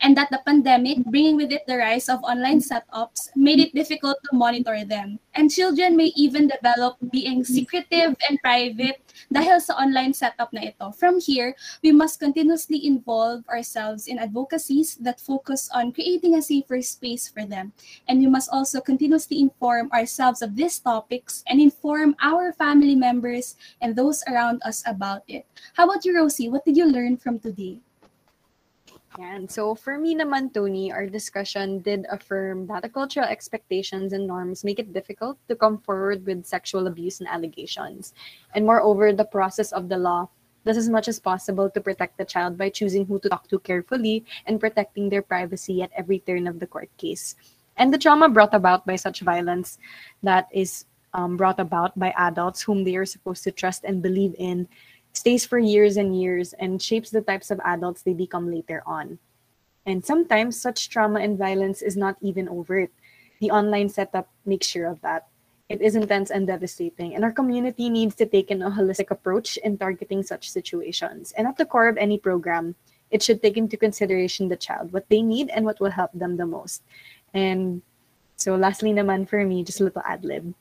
[0.00, 4.16] and that the pandemic, bringing with it the rise of online setups, made it difficult
[4.24, 5.18] to monitor them.
[5.34, 9.00] And children may even develop being secretive and private
[9.32, 10.92] dahil sa online setup na ito.
[10.92, 16.80] From here, we must continuously involve ourselves in advocacies that focus on creating a safer
[16.82, 17.72] space for them.
[18.08, 23.56] And we must also continuously inform ourselves of these topics and inform our family members
[23.80, 25.46] and those around us about it.
[25.74, 26.48] How about you, Rosie?
[26.48, 27.80] What did you learn from today?
[29.18, 29.48] Yan.
[29.48, 34.62] So for me naman, Tony, our discussion did affirm that the cultural expectations and norms
[34.62, 38.12] make it difficult to come forward with sexual abuse and allegations.
[38.54, 40.28] And moreover, the process of the law
[40.66, 43.58] does as much as possible to protect the child by choosing who to talk to
[43.60, 47.36] carefully and protecting their privacy at every turn of the court case.
[47.78, 49.78] And the trauma brought about by such violence
[50.22, 54.34] that is um, brought about by adults whom they are supposed to trust and believe
[54.38, 54.68] in
[55.16, 59.18] stays for years and years and shapes the types of adults they become later on.
[59.86, 62.90] And sometimes such trauma and violence is not even overt.
[63.40, 65.26] The online setup makes sure of that.
[65.68, 69.56] It is intense and devastating, and our community needs to take in a holistic approach
[69.58, 71.34] in targeting such situations.
[71.34, 72.76] And at the core of any program,
[73.10, 76.36] it should take into consideration the child, what they need, and what will help them
[76.36, 76.82] the most.
[77.34, 77.82] And
[78.36, 80.54] so, lastly, naman for me, just a little ad lib.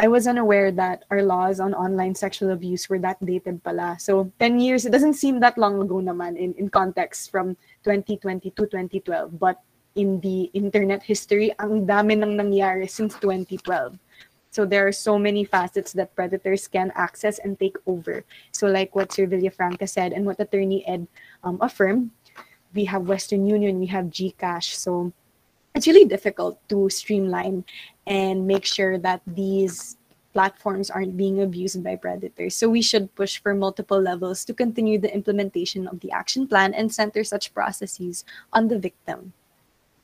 [0.00, 4.00] I was unaware that our laws on online sexual abuse were that dated pala.
[4.00, 7.52] So 10 years, it doesn't seem that long ago naman in, in context from
[7.84, 9.38] 2020 to 2012.
[9.38, 9.60] But
[9.96, 14.00] in the internet history, ang dami nang nangyari since 2012.
[14.48, 18.24] So there are so many facets that predators can access and take over.
[18.56, 21.08] So like what Sir Villafranca said and what Attorney Ed
[21.44, 22.08] um, affirmed,
[22.72, 24.80] we have Western Union, we have GCash.
[24.80, 25.12] So
[25.74, 27.64] it's really difficult to streamline
[28.06, 29.96] and make sure that these
[30.32, 32.54] platforms aren't being abused by predators.
[32.54, 36.74] So we should push for multiple levels to continue the implementation of the action plan
[36.74, 39.32] and center such processes on the victim.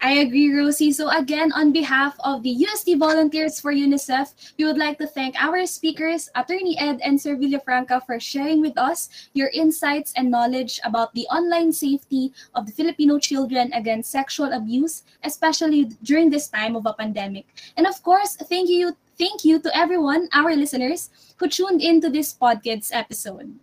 [0.01, 0.93] I agree, Rosie.
[0.93, 5.35] So again, on behalf of the USD Volunteers for UNICEF, we would like to thank
[5.41, 10.79] our speakers, Attorney Ed and Sir Villafranca, for sharing with us your insights and knowledge
[10.85, 16.77] about the online safety of the Filipino children against sexual abuse, especially during this time
[16.77, 17.47] of a pandemic.
[17.77, 22.35] And of course, thank you, thank you to everyone, our listeners, who tuned into this
[22.35, 23.59] podcast episode.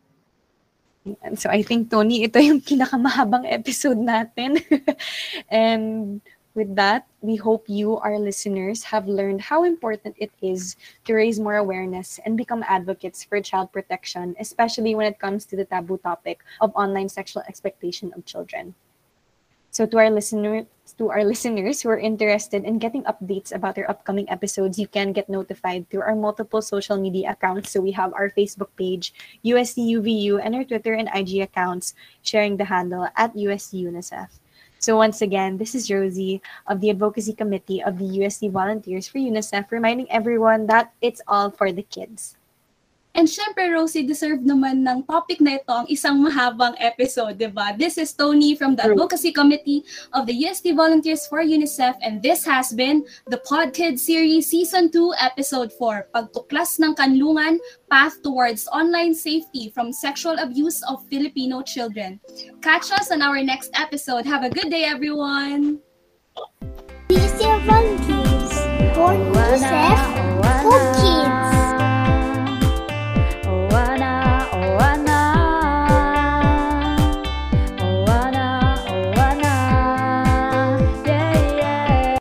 [1.22, 4.64] And so I think, Tony, ito yung pinakamahabang episode natin.
[5.52, 6.22] and
[6.56, 10.76] with that, we hope you, our listeners, have learned how important it is
[11.06, 15.56] to raise more awareness and become advocates for child protection, especially when it comes to
[15.56, 18.76] the taboo topic of online sexual expectation of children.
[19.74, 20.70] So to our listeners,
[21.02, 25.18] to our listeners who are interested in getting updates about our upcoming episodes, you can
[25.18, 27.74] get notified through our multiple social media accounts.
[27.74, 32.70] So we have our Facebook page, USCUVU, and our Twitter and IG accounts sharing the
[32.70, 34.30] handle at USCUNICEF.
[34.78, 39.18] So once again, this is Rosie of the Advocacy Committee of the USC Volunteers for
[39.18, 42.38] UNICEF, reminding everyone that it's all for the kids.
[43.14, 47.78] And syempre, Rosie, deserve naman ng topic na ito ang isang mahabang episode, di ba?
[47.78, 49.86] This is Tony from the Advocacy Committee
[50.18, 55.14] of the USD Volunteers for UNICEF and this has been the PodKid Series Season 2,
[55.22, 62.18] Episode 4, Pagtuklas ng Kanlungan, Path Towards Online Safety from Sexual Abuse of Filipino Children.
[62.66, 64.26] Catch us on our next episode.
[64.26, 65.78] Have a good day, everyone!
[67.14, 68.58] USD Volunteers
[68.98, 70.02] for UNICEF.